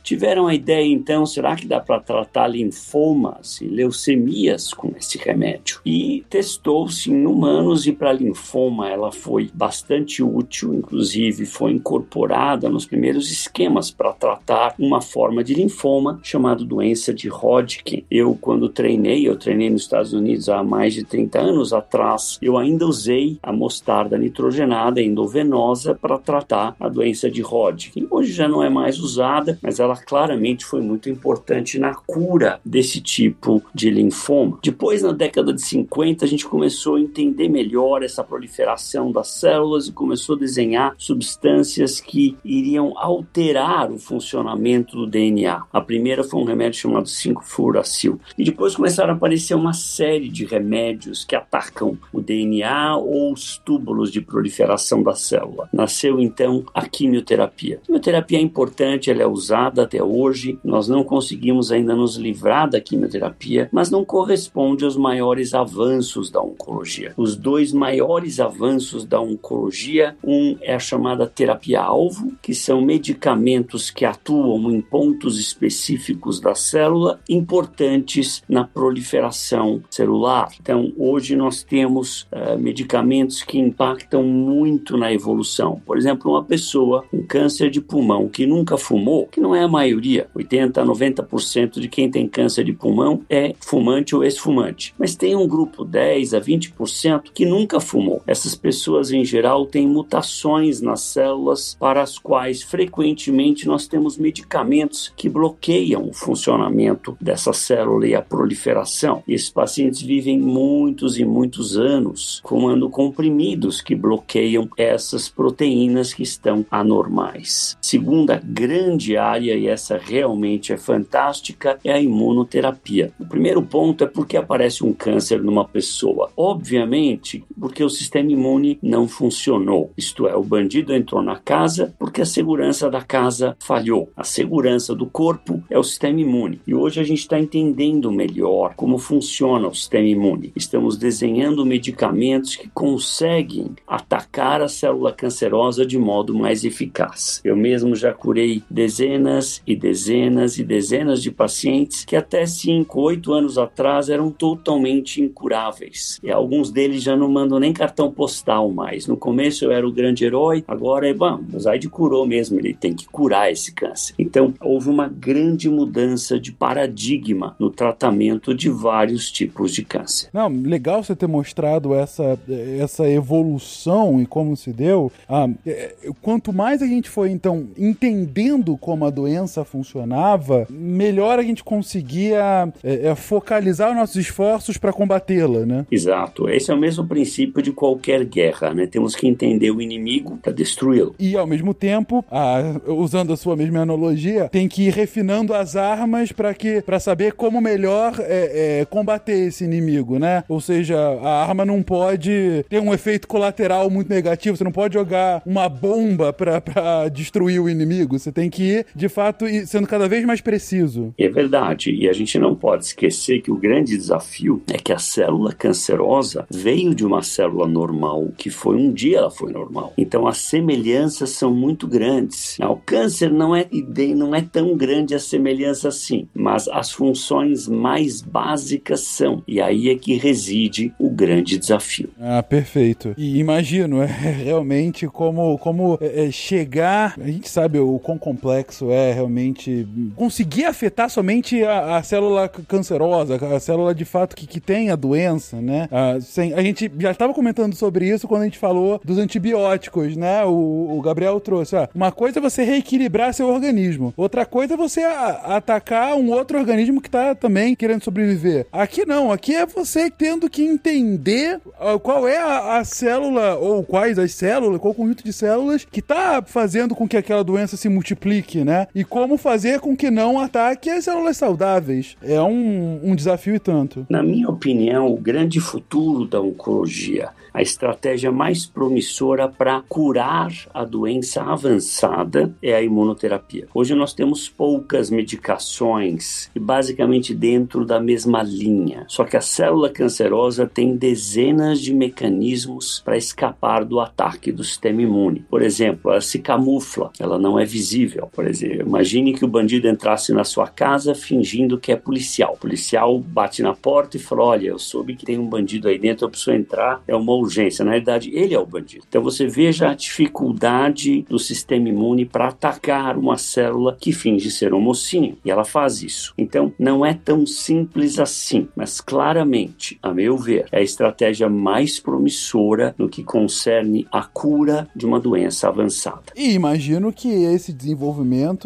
[0.03, 5.79] Tiveram a ideia então, será que dá para tratar linfomas e leucemias com esse remédio?
[5.85, 12.85] E testou-se em humanos e para linfoma ela foi bastante útil, inclusive foi incorporada nos
[12.85, 18.03] primeiros esquemas para tratar uma forma de linfoma chamada doença de Hodgkin.
[18.09, 22.57] Eu quando treinei, eu treinei nos Estados Unidos há mais de 30 anos atrás, eu
[22.57, 28.07] ainda usei a mostarda nitrogenada endovenosa para tratar a doença de Hodgkin.
[28.09, 29.12] Hoje já não é mais usada,
[29.61, 34.59] mas ela claramente foi muito importante na cura desse tipo de linfoma.
[34.63, 39.87] Depois, na década de 50, a gente começou a entender melhor essa proliferação das células
[39.87, 45.63] e começou a desenhar substâncias que iriam alterar o funcionamento do DNA.
[45.71, 48.19] A primeira foi um remédio chamado 5-fluoracil.
[48.37, 53.57] E depois começaram a aparecer uma série de remédios que atacam o DNA ou os
[53.57, 55.69] túbulos de proliferação da célula.
[55.71, 57.79] Nasceu então a quimioterapia.
[57.83, 60.59] A quimioterapia é importante, ela é usada até hoje.
[60.63, 66.41] Nós não conseguimos ainda nos livrar da quimioterapia, mas não corresponde aos maiores avanços da
[66.41, 67.13] oncologia.
[67.17, 74.05] Os dois maiores avanços da oncologia, um é a chamada terapia-alvo, que são medicamentos que
[74.05, 80.49] atuam em pontos específicos da célula, importantes na proliferação celular.
[80.59, 85.81] Então, hoje nós temos uh, medicamentos que impactam muito na evolução.
[85.85, 89.67] Por exemplo, uma pessoa com câncer de pulmão que nunca fumou, que não é a
[89.67, 94.93] maioria, 80 a 90% de quem tem câncer de pulmão é fumante ou ex-fumante.
[94.99, 98.21] Mas tem um grupo 10 a 20% que nunca fumou.
[98.27, 105.13] Essas pessoas em geral têm mutações nas células para as quais frequentemente nós temos medicamentos
[105.15, 109.23] que bloqueiam o funcionamento dessa célula e a proliferação.
[109.25, 116.23] E esses pacientes vivem muitos e muitos anos fumando comprimidos que bloqueiam essas proteínas que
[116.23, 117.77] estão anormais.
[117.81, 118.72] Segunda grande
[119.17, 123.11] área, e essa realmente é fantástica, é a imunoterapia.
[123.19, 126.31] O primeiro ponto é porque aparece um câncer numa pessoa.
[126.35, 129.91] Obviamente, porque o sistema imune não funcionou.
[129.97, 134.09] Isto é, o bandido entrou na casa porque a segurança da casa falhou.
[134.15, 136.61] A segurança do corpo é o sistema imune.
[136.65, 140.51] E hoje a gente está entendendo melhor como funciona o sistema imune.
[140.55, 147.41] Estamos desenhando medicamentos que conseguem atacar a célula cancerosa de modo mais eficaz.
[147.43, 153.33] Eu mesmo já curei dezenas e dezenas e dezenas de pacientes que até 5, 8
[153.33, 156.19] anos atrás eram totalmente incuráveis.
[156.23, 159.07] E alguns deles já não mandam nem cartão postal mais.
[159.07, 162.73] No começo eu era o grande herói, agora é, bom, o Zaid curou mesmo, ele
[162.73, 164.13] tem que curar esse câncer.
[164.17, 170.29] Então, houve uma grande mudança de paradigma no tratamento de vários tipos de câncer.
[170.33, 172.39] Não, legal você ter mostrado essa,
[172.79, 175.11] essa evolução e como se deu.
[175.27, 181.43] Ah, é, quanto mais a gente foi, então, entendendo como a doença funcionava, melhor a
[181.43, 185.85] gente conseguia é, é, focalizar nossos esforços para combatê-la, né?
[185.91, 186.49] Exato.
[186.49, 188.85] Esse é o mesmo princípio de qualquer guerra, né?
[188.85, 191.15] Temos que entender o inimigo para destruí-lo.
[191.17, 195.75] E, ao mesmo tempo, ah, usando a sua mesma analogia, tem que ir refinando as
[195.75, 200.43] armas para que para saber como melhor é, é, combater esse inimigo, né?
[200.47, 204.93] Ou seja, a arma não pode ter um efeito colateral muito negativo, você não pode
[204.93, 210.07] jogar uma bomba para destruir o inimigo, você tem que ir, de fato, sendo cada
[210.07, 211.13] vez mais preciso.
[211.17, 214.97] É verdade, e a gente não pode esquecer que o grande desafio é que a
[214.97, 219.93] célula cancerosa veio de uma célula normal, que foi um dia ela foi normal.
[219.97, 222.57] Então as semelhanças são muito grandes.
[222.59, 223.67] O câncer não é
[224.15, 229.43] não é tão grande a semelhança assim, mas as funções mais básicas são.
[229.47, 232.09] E aí é que reside o grande desafio.
[232.19, 233.13] Ah, perfeito.
[233.17, 237.15] E imagino, é realmente como, como é, é, chegar.
[237.19, 243.35] A gente sabe o quão complexo é realmente conseguir afetar somente a, a célula cancerosa,
[243.35, 245.87] a célula de fato que, que tem a doença, né?
[245.91, 250.15] Ah, sem, a gente já estava comentando sobre isso quando a gente falou dos antibióticos,
[250.17, 250.43] né?
[250.45, 251.75] O, o Gabriel trouxe.
[251.75, 256.31] Ó, uma coisa é você reequilibrar seu organismo, outra coisa é você a, atacar um
[256.31, 258.65] outro organismo que está também querendo sobreviver.
[258.71, 261.59] Aqui não, aqui é você tendo que entender
[262.01, 265.99] qual é a, a, célula ou quais as células, qual o conjunto de células que
[265.99, 268.22] está fazendo com que aquela doença se multiplique,
[268.63, 268.87] né?
[268.93, 272.15] E como fazer com que não ataque as células saudáveis.
[272.21, 274.05] É um, um desafio e tanto.
[274.09, 280.83] Na minha opinião, o grande futuro da oncologia a estratégia mais promissora para curar a
[280.83, 283.67] doença avançada é a imunoterapia.
[283.73, 289.05] Hoje nós temos poucas medicações e basicamente dentro da mesma linha.
[289.07, 295.03] Só que a célula cancerosa tem dezenas de mecanismos para escapar do ataque do sistema
[295.03, 295.45] imune.
[295.47, 298.12] Por exemplo, ela se camufla, ela não é visível.
[298.31, 302.53] Por exemplo, imagine que o bandido entrasse na sua casa fingindo que é policial.
[302.53, 305.97] O policial bate na porta e fala: Olha, eu soube que tem um bandido aí
[305.97, 307.83] dentro, eu preciso entrar, é uma urgência.
[307.83, 309.05] Na realidade, ele é o bandido.
[309.07, 314.73] Então você veja a dificuldade do sistema imune para atacar uma célula que finge ser
[314.73, 315.37] um mocinho.
[315.43, 316.33] E ela faz isso.
[316.37, 321.99] Então não é tão simples assim, mas claramente, a meu ver, é a estratégia mais
[321.99, 326.23] promissora no que concerne a cura de uma doença avançada.
[326.35, 327.92] E imagino que esse desenvolvimento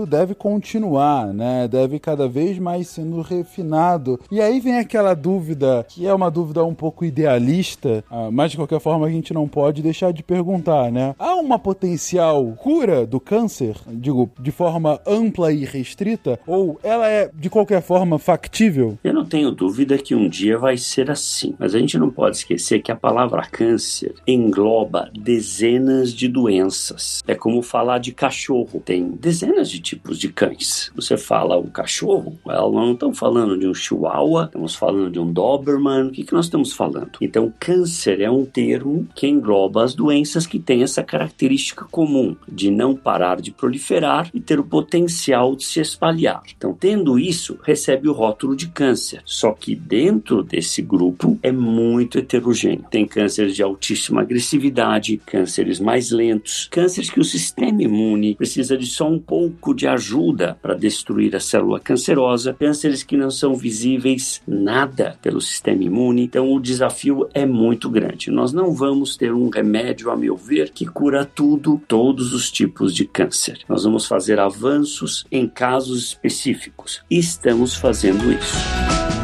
[0.06, 1.68] deve continuar, né?
[1.68, 4.20] Deve cada vez mais sendo refinado.
[4.32, 8.58] E aí vem aquela dúvida, que é uma dúvida um pouco idealista, ah, mas de
[8.58, 11.16] qualquer forma a gente não pode deixar de perguntar, né?
[11.18, 17.30] Há uma potencial cura do câncer, digo, de forma ampla e restrita, ou ela é
[17.34, 18.98] de qualquer forma factível?
[19.04, 22.38] Eu não tenho dúvida que um dia vai ser assim, mas a gente não pode
[22.38, 27.24] esquecer que a palavra câncer engloba dezenas de doenças.
[27.28, 30.92] É como falar de cachorro, tem dezenas de tipos de cães.
[30.96, 35.32] Você fala o cachorro, ela não estão falando de um chihuahua, estamos falando de um
[35.32, 37.12] doberman, o que, que nós estamos falando?
[37.22, 42.70] Então, câncer é um termo que engloba as doenças que têm essa característica comum de
[42.70, 46.42] não parar de proliferar e ter o potencial de se espalhar.
[46.56, 49.22] Então, tendo isso, recebe o rótulo de câncer.
[49.26, 52.86] Só que dentro desse grupo é muito heterogêneo.
[52.90, 58.86] Tem cânceres de altíssima agressividade, cânceres mais lentos, cânceres que o sistema imune precisa de
[58.86, 64.42] só um pouco de ajuda para destruir a célula cancerosa, cânceres que não são visíveis
[64.48, 66.24] nada pelo sistema imune.
[66.24, 68.30] Então, o desafio é muito grande.
[68.30, 72.94] Nós não vamos ter um remédio, a meu ver, que cura tudo, todos os tipos
[72.94, 73.60] de câncer.
[73.68, 77.02] Nós vamos fazer avanços em casos específicos.
[77.10, 79.17] Estamos fazendo isso.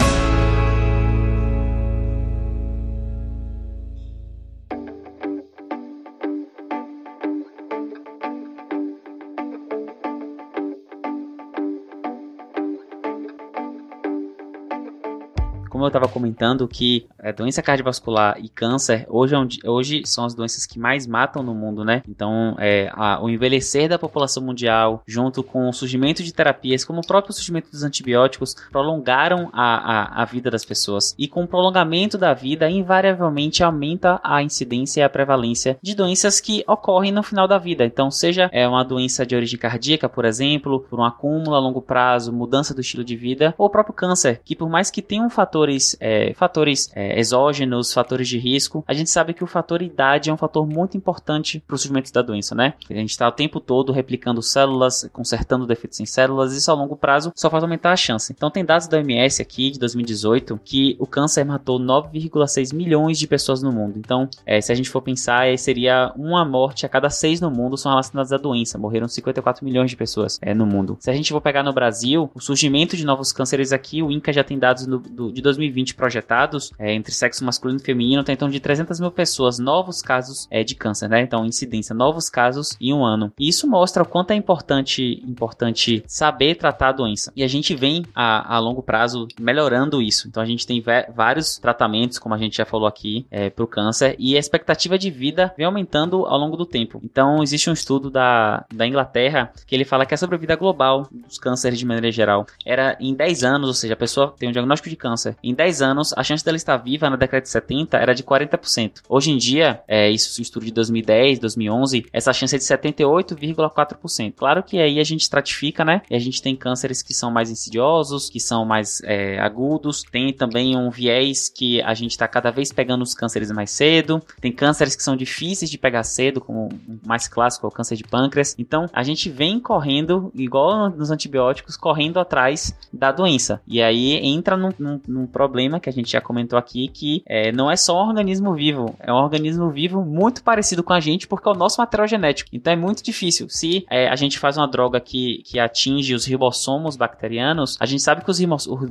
[15.86, 20.34] Eu estava comentando, que é, doença cardiovascular e câncer hoje, é um, hoje são as
[20.34, 22.04] doenças que mais matam no mundo, né?
[22.08, 27.00] Então, é, a, o envelhecer da população mundial, junto com o surgimento de terapias, como
[27.00, 31.16] o próprio surgimento dos antibióticos, prolongaram a, a, a vida das pessoas.
[31.18, 36.40] E com o prolongamento da vida, invariavelmente aumenta a incidência e a prevalência de doenças
[36.40, 37.86] que ocorrem no final da vida.
[37.86, 41.82] Então, seja é, uma doença de origem cardíaca, por exemplo, por um acúmulo a longo
[41.82, 45.24] prazo, mudança do estilo de vida, ou o próprio câncer, que por mais que tenha
[45.24, 49.48] um fator fatores, é, fatores é, exógenos, fatores de risco, a gente sabe que o
[49.48, 52.74] fator idade é um fator muito importante para o surgimento da doença, né?
[52.90, 56.74] A gente está o tempo todo replicando células, consertando defeitos em células, e isso a
[56.74, 58.32] longo prazo só faz aumentar a chance.
[58.32, 63.28] Então tem dados da OMS aqui de 2018 que o câncer matou 9,6 milhões de
[63.28, 63.98] pessoas no mundo.
[63.98, 67.50] Então, é, se a gente for pensar, é, seria uma morte a cada seis no
[67.50, 68.78] mundo são relacionadas à doença.
[68.78, 70.98] Morreram 54 milhões de pessoas é, no mundo.
[71.00, 74.32] Se a gente for pegar no Brasil, o surgimento de novos cânceres aqui, o INCA
[74.32, 78.34] já tem dados no, do, de 2020 projetados é, entre sexo masculino e feminino, tem
[78.34, 81.22] então de 300 mil pessoas, novos casos é, de câncer, né?
[81.22, 83.32] Então, incidência, novos casos em um ano.
[83.40, 87.32] E isso mostra o quanto é importante, importante saber tratar a doença.
[87.36, 90.28] E a gente vem a, a longo prazo melhorando isso.
[90.28, 90.84] Então, a gente tem
[91.16, 94.98] vários tratamentos, como a gente já falou aqui, é, para o câncer, e a expectativa
[94.98, 97.00] de vida vem aumentando ao longo do tempo.
[97.04, 101.38] Então, existe um estudo da, da Inglaterra que ele fala que a sobrevida global dos
[101.38, 104.90] cânceres de maneira geral era em 10 anos, ou seja, a pessoa tem um diagnóstico
[104.90, 105.36] de câncer.
[105.44, 109.02] Em 10 anos, a chance dela estar viva na década de 70 era de 40%.
[109.10, 114.34] Hoje em dia, é, isso um estudo de 2010, 2011, essa chance é de 78,4%.
[114.36, 116.02] Claro que aí a gente estratifica, né?
[116.10, 120.04] E a gente tem cânceres que são mais insidiosos, que são mais é, agudos.
[120.04, 124.22] Tem também um viés que a gente está cada vez pegando os cânceres mais cedo.
[124.40, 127.96] Tem cânceres que são difíceis de pegar cedo, como o mais clássico é o câncer
[127.96, 128.56] de pâncreas.
[128.58, 133.62] Então, a gente vem correndo, igual nos antibióticos, correndo atrás da doença.
[133.68, 137.22] E aí entra num, num, num um problema que a gente já comentou aqui, que
[137.26, 141.02] é, não é só um organismo vivo, é um organismo vivo muito parecido com a
[141.02, 142.50] gente, porque é o nosso material genético.
[142.54, 143.48] Então é muito difícil.
[143.50, 148.02] Se é, a gente faz uma droga que, que atinge os ribossomos bacterianos, a gente
[148.02, 148.40] sabe que os,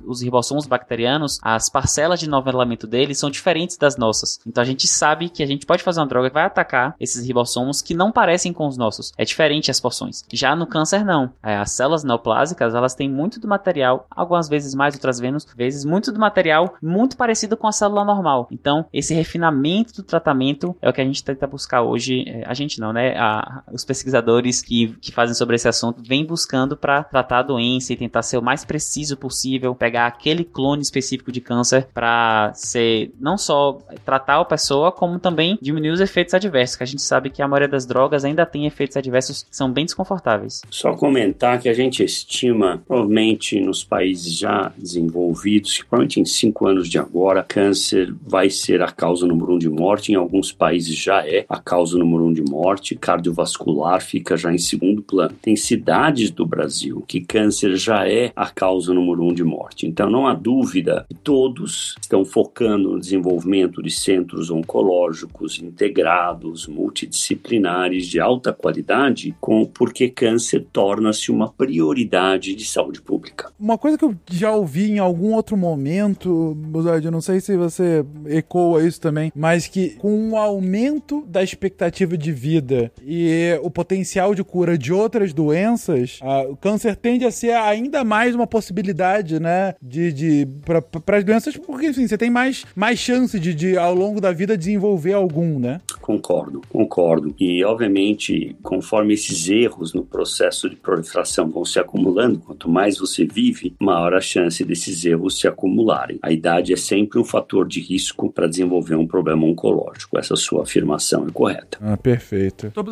[0.07, 4.39] os ribossomos bacterianos, as parcelas de novelamento deles são diferentes das nossas.
[4.47, 7.27] Então a gente sabe que a gente pode fazer uma droga que vai atacar esses
[7.27, 9.13] ribossomos que não parecem com os nossos.
[9.17, 10.23] É diferente as porções.
[10.31, 11.33] Já no câncer, não.
[11.43, 16.13] É, as células neoplásicas, elas têm muito do material, algumas vezes mais, outras vezes, muito
[16.13, 16.42] do material
[16.83, 18.49] muito parecido com a célula normal.
[18.51, 22.25] Então, esse refinamento do tratamento é o que a gente tenta buscar hoje.
[22.27, 23.15] É, a gente não, né?
[23.17, 27.93] A, os pesquisadores que, que fazem sobre esse assunto vêm buscando para tratar a doença
[27.93, 33.13] e tentar ser o mais preciso possível, pegar aquele clone específico de câncer para ser
[33.21, 37.31] não só tratar a pessoa, como também diminuir os efeitos adversos, que a gente sabe
[37.31, 40.63] que a maioria das drogas ainda tem efeitos adversos que são bem desconfortáveis.
[40.71, 46.67] Só comentar que a gente estima, provavelmente nos países já desenvolvidos, que provavelmente em cinco
[46.67, 50.13] anos de agora, câncer vai ser a causa número um de morte.
[50.13, 52.95] Em alguns países já é a causa número um de morte.
[52.95, 55.35] Cardiovascular fica já em segundo plano.
[55.43, 59.87] Tem cidades do Brasil que câncer já é a causa número um de morte.
[59.87, 68.21] Então não há dúvida todos estão focando no desenvolvimento de centros oncológicos integrados, multidisciplinares de
[68.21, 73.51] alta qualidade, com, porque câncer torna-se uma prioridade de saúde pública.
[73.59, 76.12] Uma coisa que eu já ouvi em algum outro momento,
[76.55, 81.43] Buzard, eu não sei se você ecoa isso também, mas que com o aumento da
[81.43, 87.25] expectativa de vida e o potencial de cura de outras doenças, a, o câncer tende
[87.25, 92.19] a ser ainda mais uma possibilidade, né, de, de para as doenças, porque assim, você
[92.19, 95.81] tem mais, mais chance de, de, ao longo da vida, desenvolver algum, né?
[96.03, 97.35] Concordo, concordo.
[97.39, 103.25] E, obviamente, conforme esses erros no processo de proliferação vão se acumulando, quanto mais você
[103.25, 106.19] vive, maior a chance desses erros se acumularem.
[106.21, 110.19] A idade é sempre um fator de risco para desenvolver um problema oncológico.
[110.19, 111.79] Essa sua afirmação é correta.
[111.81, 112.67] Ah, perfeito.
[112.67, 112.85] Então,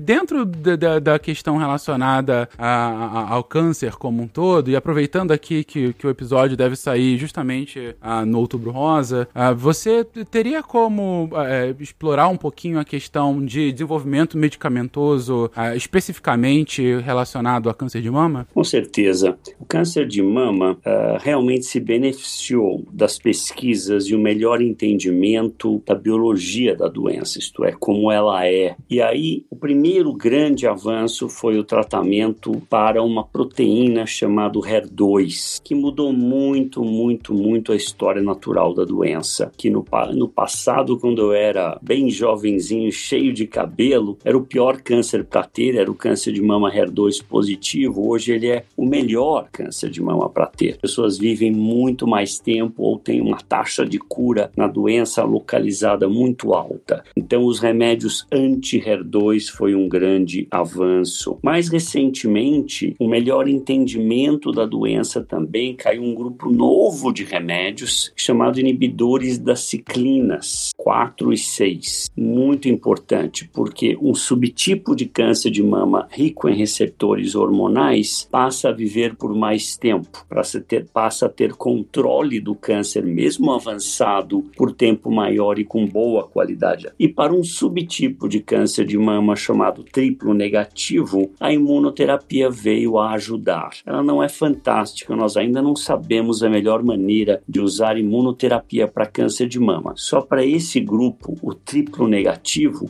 [0.00, 5.32] dentro da, da, da questão relacionada a, a, ao câncer como um todo, e aproveitando
[5.32, 10.62] aqui que, que o episódio deve sair justamente ah, no Outubro Rosa, ah, você teria
[10.62, 18.02] como ah, explorar um pouquinho a questão de desenvolvimento medicamentoso ah, especificamente relacionado a câncer
[18.02, 18.48] de mama?
[18.52, 19.38] Com certeza.
[19.60, 25.94] O câncer de mama uh, realmente se beneficiou das pesquisas e o melhor entendimento da
[25.94, 28.74] biologia da doença, isto é, como ela é.
[28.90, 35.74] E aí, o primeiro grande avanço foi o tratamento para uma proteína chamada HER2, que
[35.74, 39.52] mudou muito, muito, muito a história natural da doença.
[39.56, 39.84] Que no,
[40.14, 45.44] no passado, quando eu era bem jovenzinho, cheio de cabelo, era o pior câncer para
[45.44, 48.08] ter, era o câncer de mama HER2 positivo.
[48.08, 50.72] Hoje ele é o melhor câncer de mama para ter.
[50.74, 56.08] As pessoas vivem muito mais tempo ou têm uma taxa de cura na doença localizada
[56.08, 57.04] muito alta.
[57.14, 61.38] Então, os remédios anti-HER2 foi um grande avanço.
[61.42, 68.58] Mais recentemente, o melhor entendimento da doença também caiu um grupo novo de remédios chamado
[68.58, 72.10] inibidores das ciclinas 4 e 6.
[72.30, 78.72] Muito importante, porque um subtipo de câncer de mama rico em receptores hormonais passa a
[78.72, 80.24] viver por mais tempo,
[80.68, 86.22] ter, passa a ter controle do câncer, mesmo avançado, por tempo maior e com boa
[86.22, 86.88] qualidade.
[86.96, 93.10] E para um subtipo de câncer de mama chamado triplo negativo, a imunoterapia veio a
[93.14, 93.70] ajudar.
[93.84, 99.04] Ela não é fantástica, nós ainda não sabemos a melhor maneira de usar imunoterapia para
[99.04, 99.94] câncer de mama.
[99.96, 102.19] Só para esse grupo, o triplo negativo,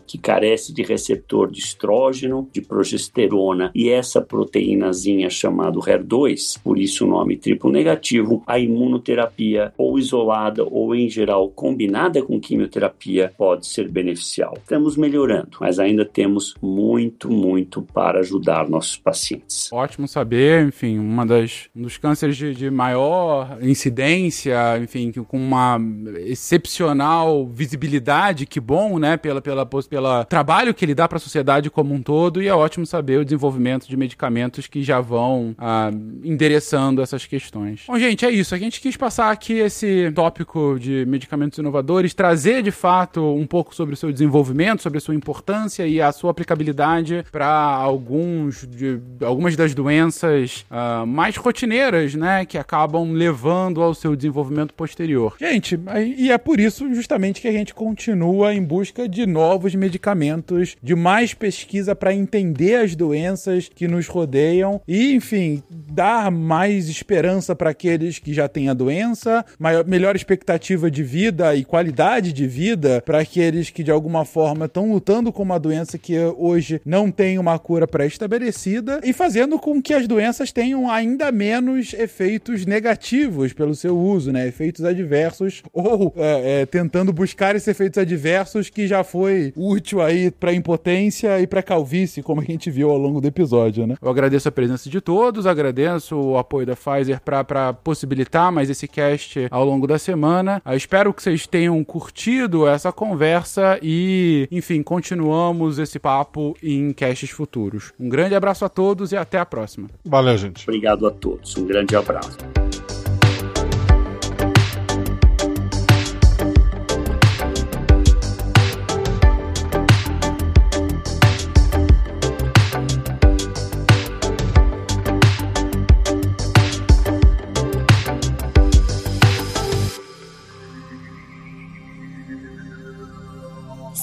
[0.06, 7.06] que carece de receptor de estrógeno, de progesterona e essa proteínazinha chamada HER2, por isso
[7.06, 13.66] o nome triplo negativo, a imunoterapia ou isolada ou em geral combinada com quimioterapia pode
[13.66, 14.54] ser beneficial.
[14.58, 19.70] Estamos melhorando, mas ainda temos muito, muito para ajudar nossos pacientes.
[19.72, 25.78] Ótimo saber, enfim, uma das um dos cânceres de, de maior incidência, enfim, com uma
[26.26, 31.70] excepcional visibilidade, que bom, né, pela, pela, pela trabalho que ele dá para a sociedade
[31.70, 35.90] como um todo, e é ótimo saber o desenvolvimento de medicamentos que já vão ah,
[36.24, 37.84] endereçando essas questões.
[37.86, 38.54] Bom, gente, é isso.
[38.54, 43.74] A gente quis passar aqui esse tópico de medicamentos inovadores, trazer de fato um pouco
[43.74, 49.00] sobre o seu desenvolvimento, sobre a sua importância e a sua aplicabilidade para alguns de,
[49.22, 55.36] algumas das doenças uh, mais rotineiras, né, que acabam levando ao seu desenvolvimento posterior.
[55.38, 55.78] Gente,
[56.16, 60.94] e é por isso justamente que a gente continua em busca de novos medicamentos, de
[60.94, 67.70] mais pesquisa para entender as doenças que nos rodeiam e, enfim, dar mais esperança para
[67.70, 73.02] aqueles que já têm a doença, maior, melhor expectativa de vida e qualidade de vida
[73.04, 77.38] para aqueles que de alguma forma estão lutando com uma doença que hoje não tem
[77.38, 83.74] uma cura pré-estabelecida e fazendo com que as doenças tenham ainda menos efeitos negativos pelo
[83.74, 84.46] seu uso, né?
[84.46, 90.30] Efeitos adversos ou é, é, tentando buscar esses efeitos adversos que já foi útil aí
[90.30, 93.96] para impotência e para calvície, como a gente viu ao longo do episódio, né?
[94.00, 98.86] Eu agradeço a presença de todos, agradeço o apoio da Pfizer para possibilitar mais esse
[98.86, 100.62] cast ao longo da semana.
[100.64, 107.30] Eu espero que vocês tenham curtido essa conversa e, enfim, continuamos esse papo em casts
[107.30, 107.92] futuros.
[107.98, 109.88] Um grande abraço a todos e até a próxima.
[110.04, 110.68] Valeu, gente.
[110.68, 111.56] Obrigado a todos.
[111.56, 112.38] Um grande abraço.